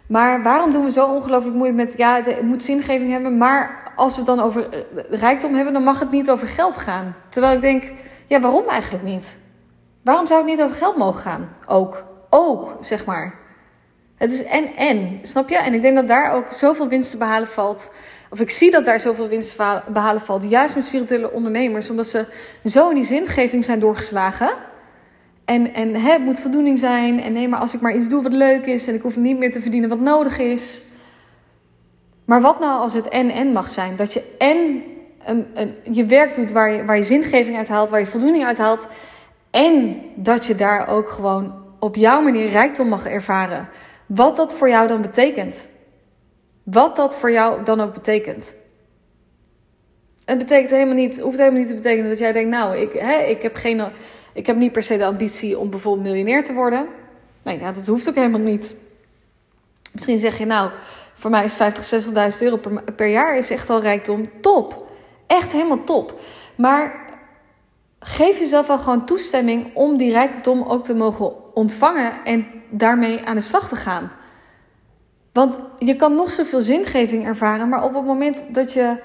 Maar 0.06 0.42
waarom 0.42 0.72
doen 0.72 0.84
we 0.84 0.90
zo 0.90 1.14
ongelooflijk 1.14 1.56
moeilijk 1.56 1.78
met, 1.78 1.98
ja, 1.98 2.22
het 2.22 2.42
moet 2.42 2.62
zingeving 2.62 3.10
hebben, 3.10 3.38
maar 3.38 3.92
als 3.94 4.12
we 4.12 4.18
het 4.18 4.26
dan 4.26 4.40
over 4.40 4.68
eh, 4.68 4.80
rijkdom 5.20 5.54
hebben, 5.54 5.72
dan 5.72 5.82
mag 5.82 6.00
het 6.00 6.10
niet 6.10 6.30
over 6.30 6.46
geld 6.46 6.76
gaan. 6.76 7.14
Terwijl 7.28 7.54
ik 7.54 7.60
denk, 7.60 7.92
ja, 8.26 8.40
waarom 8.40 8.68
eigenlijk 8.68 9.04
niet? 9.04 9.40
Waarom 10.02 10.26
zou 10.26 10.40
het 10.40 10.50
niet 10.50 10.62
over 10.62 10.76
geld 10.76 10.96
mogen 10.96 11.20
gaan? 11.20 11.56
Ook, 11.66 12.04
ook, 12.30 12.76
zeg 12.80 13.04
maar. 13.04 13.38
Het 14.16 14.32
is 14.32 14.44
en 14.44 14.76
en, 14.76 15.18
snap 15.22 15.48
je? 15.48 15.58
En 15.58 15.74
ik 15.74 15.82
denk 15.82 15.96
dat 15.96 16.08
daar 16.08 16.32
ook 16.32 16.52
zoveel 16.52 16.88
winst 16.88 17.10
te 17.10 17.16
behalen 17.16 17.48
valt. 17.48 17.92
Of 18.30 18.40
ik 18.40 18.50
zie 18.50 18.70
dat 18.70 18.84
daar 18.84 19.00
zoveel 19.00 19.28
winst 19.28 19.56
te 19.56 19.82
behalen 19.92 20.20
valt, 20.20 20.50
juist 20.50 20.74
met 20.74 20.84
spirituele 20.84 21.32
ondernemers, 21.32 21.90
omdat 21.90 22.06
ze 22.06 22.26
zo 22.64 22.88
in 22.88 22.94
die 22.94 23.04
zingeving 23.04 23.64
zijn 23.64 23.80
doorgeslagen. 23.80 24.50
En, 25.44 25.74
en 25.74 25.94
hè, 25.94 26.12
het 26.12 26.24
moet 26.24 26.40
voldoening 26.40 26.78
zijn. 26.78 27.20
En 27.20 27.32
nee, 27.32 27.48
maar 27.48 27.60
als 27.60 27.74
ik 27.74 27.80
maar 27.80 27.94
iets 27.94 28.08
doe 28.08 28.22
wat 28.22 28.32
leuk 28.32 28.66
is 28.66 28.86
en 28.86 28.94
ik 28.94 29.02
hoef 29.02 29.16
niet 29.16 29.38
meer 29.38 29.52
te 29.52 29.60
verdienen 29.60 29.88
wat 29.88 30.00
nodig 30.00 30.38
is. 30.38 30.84
Maar 32.24 32.40
wat 32.40 32.60
nou 32.60 32.80
als 32.80 32.94
het 32.94 33.08
en-en 33.08 33.52
mag 33.52 33.68
zijn? 33.68 33.96
Dat 33.96 34.12
je 34.12 34.34
en 34.38 34.82
een, 35.24 35.46
een, 35.54 35.74
je 35.92 36.06
werk 36.06 36.34
doet 36.34 36.50
waar 36.50 36.70
je, 36.70 36.84
waar 36.84 36.96
je 36.96 37.02
zingeving 37.02 37.56
uit 37.56 37.68
haalt, 37.68 37.90
waar 37.90 38.00
je 38.00 38.06
voldoening 38.06 38.44
uit 38.44 38.58
haalt. 38.58 38.88
En 39.50 40.00
dat 40.14 40.46
je 40.46 40.54
daar 40.54 40.88
ook 40.88 41.08
gewoon 41.08 41.59
op 41.80 41.96
jouw 41.96 42.22
manier 42.22 42.48
rijkdom 42.48 42.88
mag 42.88 43.06
ervaren. 43.06 43.68
Wat 44.06 44.36
dat 44.36 44.54
voor 44.54 44.68
jou 44.68 44.88
dan 44.88 45.00
betekent. 45.00 45.68
Wat 46.62 46.96
dat 46.96 47.16
voor 47.16 47.32
jou 47.32 47.64
dan 47.64 47.80
ook 47.80 47.92
betekent. 47.92 48.54
Het 50.24 50.38
betekent 50.38 50.70
helemaal 50.70 50.94
niet, 50.94 51.20
hoeft 51.20 51.38
helemaal 51.38 51.58
niet 51.58 51.68
te 51.68 51.74
betekenen 51.74 52.08
dat 52.08 52.18
jij 52.18 52.32
denkt, 52.32 52.50
nou, 52.50 52.76
ik, 52.76 52.92
hè, 52.92 53.18
ik 53.18 53.42
heb 53.42 53.54
geen 53.54 53.82
ik 54.32 54.46
heb 54.46 54.56
niet 54.56 54.72
per 54.72 54.82
se 54.82 54.96
de 54.96 55.04
ambitie 55.04 55.58
om 55.58 55.70
bijvoorbeeld 55.70 56.06
miljonair 56.06 56.44
te 56.44 56.52
worden. 56.52 56.86
Nee, 57.42 57.58
ja, 57.58 57.72
dat 57.72 57.86
hoeft 57.86 58.08
ook 58.08 58.14
helemaal 58.14 58.40
niet. 58.40 58.76
Misschien 59.92 60.18
zeg 60.18 60.38
je 60.38 60.46
nou, 60.46 60.70
voor 61.14 61.30
mij 61.30 61.44
is 61.44 61.52
50, 61.52 62.06
60.000 62.06 62.12
euro 62.40 62.56
per, 62.56 62.92
per 62.96 63.08
jaar 63.08 63.36
is 63.36 63.50
echt 63.50 63.70
al 63.70 63.80
rijkdom. 63.80 64.30
Top. 64.40 64.86
Echt 65.26 65.52
helemaal 65.52 65.84
top. 65.84 66.20
Maar 66.54 67.08
geef 67.98 68.38
jezelf 68.38 68.66
wel 68.66 68.78
gewoon 68.78 69.06
toestemming 69.06 69.74
om 69.74 69.96
die 69.96 70.12
rijkdom 70.12 70.62
ook 70.62 70.84
te 70.84 70.94
mogen 70.94 71.49
ontvangen 71.60 72.12
en 72.24 72.46
daarmee 72.70 73.24
aan 73.24 73.34
de 73.34 73.40
slag 73.40 73.68
te 73.68 73.76
gaan. 73.76 74.10
Want 75.32 75.60
je 75.78 75.96
kan 75.96 76.14
nog 76.14 76.30
zoveel 76.30 76.60
zingeving 76.60 77.26
ervaren, 77.26 77.68
maar 77.68 77.84
op 77.84 77.94
het 77.94 78.04
moment 78.04 78.54
dat 78.54 78.72
je 78.72 78.96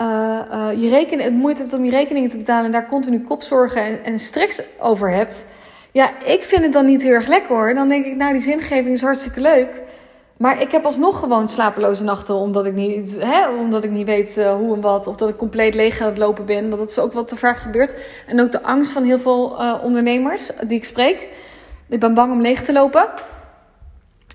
uh, 0.00 0.68
je 0.76 0.88
rekening, 0.88 1.22
het 1.22 1.32
moeite 1.32 1.60
hebt 1.60 1.72
om 1.72 1.84
je 1.84 1.90
rekeningen 1.90 2.30
te 2.30 2.36
betalen 2.36 2.64
en 2.64 2.72
daar 2.72 2.88
continu 2.88 3.20
kopzorgen 3.20 3.82
en, 3.82 4.04
en 4.04 4.18
stress 4.18 4.62
over 4.78 5.10
hebt. 5.10 5.46
Ja, 5.92 6.10
ik 6.24 6.44
vind 6.44 6.62
het 6.62 6.72
dan 6.72 6.84
niet 6.84 7.02
heel 7.02 7.12
erg 7.12 7.28
lekker 7.28 7.54
hoor. 7.54 7.74
Dan 7.74 7.88
denk 7.88 8.04
ik, 8.04 8.16
nou, 8.16 8.32
die 8.32 8.42
zingeving 8.42 8.94
is 8.94 9.02
hartstikke 9.02 9.40
leuk. 9.40 9.82
Maar 10.36 10.60
ik 10.60 10.70
heb 10.70 10.84
alsnog 10.84 11.18
gewoon 11.18 11.48
slapeloze 11.48 12.02
nachten 12.02 12.34
omdat 12.34 12.66
ik 12.66 12.74
niet, 12.74 13.18
hè, 13.20 13.48
omdat 13.48 13.84
ik 13.84 13.90
niet 13.90 14.06
weet 14.06 14.36
uh, 14.38 14.54
hoe 14.54 14.74
en 14.74 14.80
wat. 14.80 15.06
Of 15.06 15.16
dat 15.16 15.28
ik 15.28 15.36
compleet 15.36 15.74
leeg 15.74 16.00
aan 16.00 16.08
het 16.08 16.18
lopen 16.18 16.44
ben. 16.44 16.68
Want 16.68 16.80
dat 16.80 16.90
is 16.90 16.98
ook 16.98 17.12
wat 17.12 17.28
te 17.28 17.36
vaak 17.36 17.56
gebeurt. 17.56 17.96
En 18.26 18.40
ook 18.40 18.52
de 18.52 18.62
angst 18.62 18.92
van 18.92 19.04
heel 19.04 19.18
veel 19.18 19.56
ondernemers 19.82 20.50
die 20.66 20.76
ik 20.76 20.84
spreek. 20.84 21.28
Ik 21.92 22.00
ben 22.00 22.14
bang 22.14 22.32
om 22.32 22.40
leeg 22.40 22.62
te 22.62 22.72
lopen. 22.72 23.08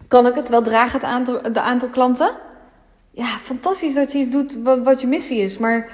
Kan 0.07 0.27
ik 0.27 0.35
het 0.35 0.49
wel 0.49 0.61
dragen, 0.61 0.99
het 0.99 1.09
aantal, 1.09 1.53
de 1.53 1.61
aantal 1.61 1.89
klanten? 1.89 2.45
ja, 3.17 3.25
fantastisch 3.25 3.93
dat 3.93 4.11
je 4.11 4.17
iets 4.17 4.31
doet 4.31 4.57
wat, 4.63 4.79
wat 4.79 5.01
je 5.01 5.07
missie 5.07 5.39
is. 5.39 5.57
Maar 5.57 5.89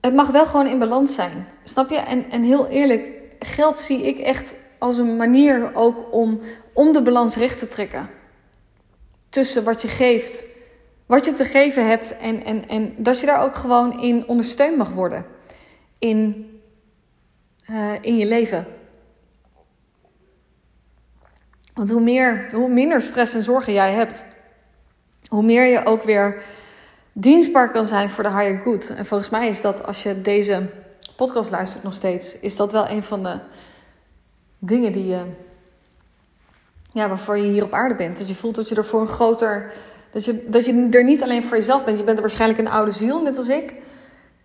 het 0.00 0.14
mag 0.14 0.30
wel 0.30 0.46
gewoon 0.46 0.66
in 0.66 0.78
balans 0.78 1.14
zijn. 1.14 1.46
Snap 1.62 1.90
je? 1.90 1.96
En, 1.96 2.30
en 2.30 2.42
heel 2.42 2.68
eerlijk, 2.68 3.10
geld 3.38 3.78
zie 3.78 4.06
ik 4.06 4.18
echt 4.18 4.54
als 4.78 4.98
een 4.98 5.16
manier 5.16 5.74
ook 5.74 6.12
om, 6.12 6.40
om 6.72 6.92
de 6.92 7.02
balans 7.02 7.36
recht 7.36 7.58
te 7.58 7.68
trekken. 7.68 8.10
Tussen 9.28 9.64
wat 9.64 9.82
je 9.82 9.88
geeft, 9.88 10.46
wat 11.06 11.24
je 11.24 11.32
te 11.32 11.44
geven 11.44 11.86
hebt 11.86 12.16
en, 12.16 12.44
en, 12.44 12.68
en 12.68 12.94
dat 12.96 13.20
je 13.20 13.26
daar 13.26 13.42
ook 13.42 13.54
gewoon 13.54 14.00
in 14.00 14.28
ondersteund 14.28 14.76
mag 14.76 14.92
worden. 14.92 15.26
In, 15.98 16.50
uh, 17.70 17.92
in 18.00 18.16
je 18.16 18.26
leven. 18.26 18.66
Want 21.78 21.90
hoe, 21.90 22.00
meer, 22.00 22.48
hoe 22.52 22.68
minder 22.68 23.02
stress 23.02 23.34
en 23.34 23.42
zorgen 23.42 23.72
jij 23.72 23.92
hebt, 23.92 24.26
hoe 25.28 25.42
meer 25.42 25.64
je 25.64 25.84
ook 25.84 26.02
weer 26.02 26.42
dienstbaar 27.12 27.70
kan 27.70 27.86
zijn 27.86 28.10
voor 28.10 28.24
de 28.24 28.30
higher 28.30 28.58
good. 28.58 28.88
En 28.88 29.06
volgens 29.06 29.30
mij 29.30 29.48
is 29.48 29.60
dat, 29.60 29.86
als 29.86 30.02
je 30.02 30.20
deze 30.22 30.66
podcast 31.16 31.50
luistert 31.50 31.82
nog 31.82 31.94
steeds, 31.94 32.38
is 32.38 32.56
dat 32.56 32.72
wel 32.72 32.88
een 32.88 33.02
van 33.02 33.22
de 33.22 33.38
dingen 34.58 34.92
die 34.92 35.06
je, 35.06 35.22
ja, 36.92 37.08
waarvoor 37.08 37.36
je 37.36 37.50
hier 37.50 37.64
op 37.64 37.72
aarde 37.72 37.94
bent. 37.94 38.18
Dat 38.18 38.28
je 38.28 38.34
voelt 38.34 38.54
dat 38.54 38.68
je 38.68 38.74
er 38.74 38.84
voor 38.84 39.00
een 39.00 39.08
groter, 39.08 39.72
dat 40.10 40.24
je, 40.24 40.46
dat 40.48 40.66
je 40.66 40.88
er 40.90 41.04
niet 41.04 41.22
alleen 41.22 41.44
voor 41.44 41.56
jezelf 41.56 41.84
bent. 41.84 41.98
Je 41.98 42.04
bent 42.04 42.16
er 42.16 42.22
waarschijnlijk 42.22 42.60
een 42.60 42.68
oude 42.68 42.90
ziel, 42.90 43.22
net 43.22 43.36
als 43.36 43.48
ik. 43.48 43.72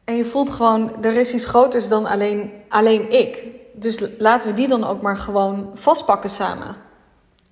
En 0.04 0.16
je 0.16 0.26
voelt 0.26 0.50
gewoon, 0.50 1.04
er 1.04 1.16
is 1.16 1.34
iets 1.34 1.46
groters 1.46 1.88
dan 1.88 2.06
alleen, 2.06 2.52
alleen 2.70 3.12
ik. 3.12 3.44
Dus 3.74 4.04
laten 4.18 4.50
we 4.50 4.56
die 4.56 4.68
dan 4.68 4.84
ook 4.84 5.02
maar 5.02 5.18
gewoon 5.18 5.72
vastpakken 5.74 6.30
samen. 6.30 6.92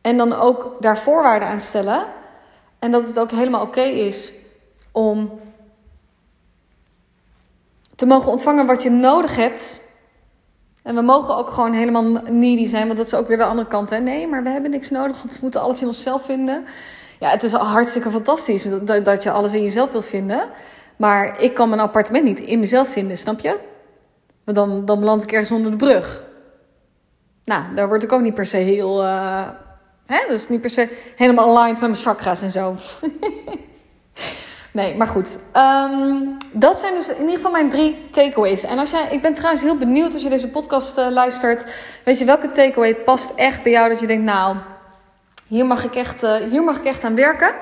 En 0.01 0.17
dan 0.17 0.33
ook 0.33 0.77
daar 0.79 0.97
voorwaarden 0.97 1.47
aan 1.47 1.59
stellen 1.59 2.05
en 2.79 2.91
dat 2.91 3.07
het 3.07 3.19
ook 3.19 3.31
helemaal 3.31 3.61
oké 3.61 3.81
is 3.81 4.33
om 4.91 5.39
te 7.95 8.05
mogen 8.05 8.31
ontvangen 8.31 8.65
wat 8.65 8.83
je 8.83 8.89
nodig 8.89 9.35
hebt. 9.35 9.79
En 10.83 10.95
we 10.95 11.01
mogen 11.01 11.35
ook 11.35 11.49
gewoon 11.49 11.73
helemaal 11.73 12.03
needy 12.29 12.65
zijn, 12.65 12.85
want 12.85 12.97
dat 12.97 13.05
is 13.05 13.13
ook 13.13 13.27
weer 13.27 13.37
de 13.37 13.43
andere 13.43 13.67
kant. 13.67 13.89
Hè? 13.89 13.97
Nee, 13.97 14.27
maar 14.27 14.43
we 14.43 14.49
hebben 14.49 14.71
niks 14.71 14.89
nodig, 14.89 15.17
want 15.17 15.33
we 15.33 15.39
moeten 15.41 15.61
alles 15.61 15.81
in 15.81 15.87
onszelf 15.87 16.25
vinden. 16.25 16.65
Ja, 17.19 17.29
het 17.29 17.43
is 17.43 17.51
hartstikke 17.51 18.11
fantastisch 18.11 18.67
dat, 19.03 19.23
je 19.23 19.31
alles 19.31 19.53
in 19.53 19.61
jezelf 19.61 19.91
wil 19.91 20.01
vinden. 20.01 20.47
Maar 20.95 21.41
ik 21.41 21.53
kan 21.53 21.69
mijn 21.69 21.81
appartement 21.81 22.23
niet 22.23 22.39
in 22.39 22.59
mezelf 22.59 22.87
vinden, 22.87 23.17
snap 23.17 23.39
je? 23.39 23.59
Want 24.43 24.57
dan, 24.57 24.85
dan 24.85 24.99
beland 24.99 25.23
ik 25.23 25.31
ergens 25.31 25.51
onder 25.51 25.71
de 25.71 25.77
brug. 25.77 26.23
Nou, 27.43 27.63
daar 27.75 27.87
word 27.87 28.03
ik 28.03 28.11
ook 28.11 28.21
niet 28.21 28.33
per 28.33 28.45
se 28.45 28.57
heel 28.57 29.03
uh, 29.03 29.49
Hè? 30.11 30.27
Dus 30.27 30.49
niet 30.49 30.61
per 30.61 30.69
se 30.69 30.89
helemaal 31.15 31.45
aligned 31.45 31.81
met 31.81 31.89
mijn 31.89 32.01
chakras 32.01 32.41
en 32.41 32.51
zo. 32.51 32.75
nee, 34.71 34.95
maar 34.95 35.07
goed. 35.07 35.39
Um, 35.53 36.37
dat 36.51 36.77
zijn 36.77 36.93
dus 36.93 37.09
in 37.09 37.19
ieder 37.19 37.35
geval 37.35 37.51
mijn 37.51 37.69
drie 37.69 38.09
takeaways. 38.09 38.63
En 38.63 38.79
als 38.79 38.91
jij, 38.91 39.07
ik 39.11 39.21
ben 39.21 39.33
trouwens 39.33 39.63
heel 39.63 39.77
benieuwd 39.77 40.13
als 40.13 40.23
je 40.23 40.29
deze 40.29 40.49
podcast 40.49 40.97
uh, 40.97 41.07
luistert. 41.09 41.65
Weet 42.03 42.19
je, 42.19 42.25
welke 42.25 42.51
takeaway 42.51 42.95
past 42.95 43.33
echt 43.35 43.63
bij 43.63 43.71
jou? 43.71 43.89
Dat 43.89 43.99
je 43.99 44.07
denkt, 44.07 44.23
nou, 44.23 44.57
hier 45.47 45.65
mag 45.65 45.83
ik 45.83 45.95
echt, 45.95 46.23
uh, 46.23 46.35
hier 46.35 46.63
mag 46.63 46.77
ik 46.77 46.85
echt 46.85 47.03
aan 47.03 47.15
werken. 47.15 47.53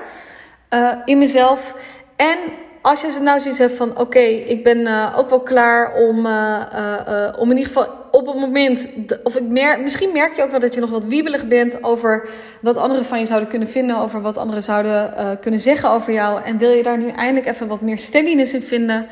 Uh, 0.70 0.92
in 1.04 1.18
mezelf. 1.18 1.74
En 2.16 2.38
als 2.82 3.00
je 3.00 3.20
nou 3.22 3.40
zoiets 3.40 3.58
hebt 3.58 3.76
van: 3.76 3.98
oké, 3.98 4.18
ik 4.18 4.64
ben 4.64 4.78
uh, 4.78 5.14
ook 5.16 5.28
wel 5.28 5.40
klaar 5.40 5.94
om, 5.94 6.26
uh, 6.26 6.62
uh, 6.74 7.32
om 7.38 7.50
in 7.50 7.56
ieder 7.56 7.72
geval 7.72 7.88
op 8.10 8.26
het 8.26 8.36
moment. 8.36 8.88
Of 9.22 9.36
ik 9.36 9.48
mer 9.48 9.80
misschien 9.80 10.12
merk 10.12 10.36
je 10.36 10.42
ook 10.42 10.50
wel 10.50 10.60
dat 10.60 10.74
je 10.74 10.80
nog 10.80 10.90
wat 10.90 11.04
wiebelig 11.04 11.46
bent 11.46 11.84
over 11.84 12.28
wat 12.60 12.76
anderen 12.76 13.04
van 13.04 13.18
je 13.18 13.26
zouden 13.26 13.48
kunnen 13.48 13.68
vinden, 13.68 13.96
over 13.96 14.20
wat 14.20 14.36
anderen 14.36 14.62
zouden 14.62 15.38
kunnen 15.40 15.60
zeggen 15.60 15.90
over 15.90 16.12
jou. 16.12 16.42
En 16.42 16.58
wil 16.58 16.70
je 16.70 16.82
daar 16.82 16.98
nu 16.98 17.08
eindelijk 17.08 17.46
even 17.46 17.68
wat 17.68 17.80
meer 17.80 17.98
steadiness 17.98 18.54
in 18.54 18.62
vinden, 18.62 19.06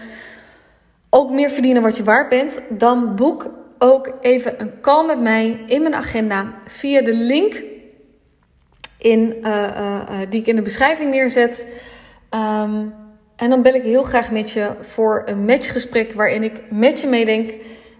ook 1.11 1.31
meer 1.31 1.50
verdienen 1.50 1.83
wat 1.83 1.96
je 1.96 2.04
waard 2.04 2.28
bent, 2.28 2.61
dan 2.68 3.16
boek 3.16 3.46
ook 3.78 4.12
even 4.20 4.61
een 4.61 4.81
call 4.81 5.07
met 5.07 5.20
mij 5.20 5.61
in 5.66 5.83
mijn 5.83 5.94
agenda 5.94 6.52
via 6.64 7.02
de 7.02 7.14
link 7.14 7.62
in, 8.98 9.46
die 10.28 10.40
ik 10.40 10.46
in 10.46 10.57
de 10.57 10.62
beschrijving 10.62 11.11
neerzet. 11.11 11.68
Um, 12.35 12.92
en 13.38 13.51
dan 13.51 13.62
bel 13.62 13.74
ik 13.74 13.83
heel 13.83 14.03
graag 14.03 14.31
met 14.31 14.51
je 14.51 14.74
voor 14.81 15.22
een 15.24 15.44
matchgesprek 15.44 16.12
waarin 16.12 16.42
ik 16.42 16.62
met 16.70 17.01
je 17.01 17.07
meedenk 17.07 17.55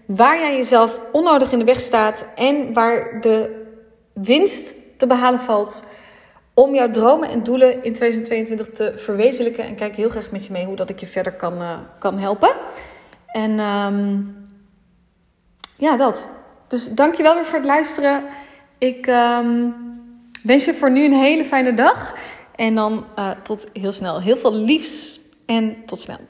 waar 0.05 0.39
jij 0.39 0.55
jezelf 0.55 1.01
onnodig 1.11 1.51
in 1.51 1.59
de 1.59 1.65
weg 1.65 1.79
staat 1.79 2.25
en 2.35 2.73
waar 2.73 3.21
de 3.21 3.65
winst 4.13 4.75
te 4.97 5.07
behalen 5.07 5.39
valt 5.39 5.83
om 6.53 6.73
jouw 6.73 6.89
dromen 6.89 7.29
en 7.29 7.43
doelen 7.43 7.83
in 7.83 7.93
2022 7.93 8.69
te 8.69 8.93
verwezenlijken. 8.95 9.63
En 9.63 9.75
kijk 9.75 9.95
heel 9.95 10.09
graag 10.09 10.31
met 10.31 10.45
je 10.45 10.51
mee 10.51 10.65
hoe 10.65 10.75
dat 10.75 10.89
ik 10.89 10.99
je 10.99 11.07
verder 11.07 11.33
kan, 11.33 11.61
uh, 11.61 11.79
kan 11.99 12.19
helpen. 12.19 12.55
En 13.27 13.59
um, 13.59 14.35
ja, 15.77 15.97
dat. 15.97 16.29
Dus 16.67 16.93
dankjewel 16.93 17.33
weer 17.33 17.45
voor 17.45 17.59
het 17.59 17.67
luisteren. 17.67 18.23
Ik 18.77 19.07
um, 19.07 19.75
wens 20.43 20.65
je 20.65 20.73
voor 20.73 20.91
nu 20.91 21.05
een 21.05 21.13
hele 21.13 21.45
fijne 21.45 21.73
dag. 21.73 22.15
En 22.55 22.75
dan 22.75 23.05
tot 23.43 23.67
heel 23.73 23.91
snel. 23.91 24.21
Heel 24.21 24.37
veel 24.37 24.53
liefs 24.53 25.18
en 25.49 25.85
tot 25.85 25.99
snel. 25.99 26.28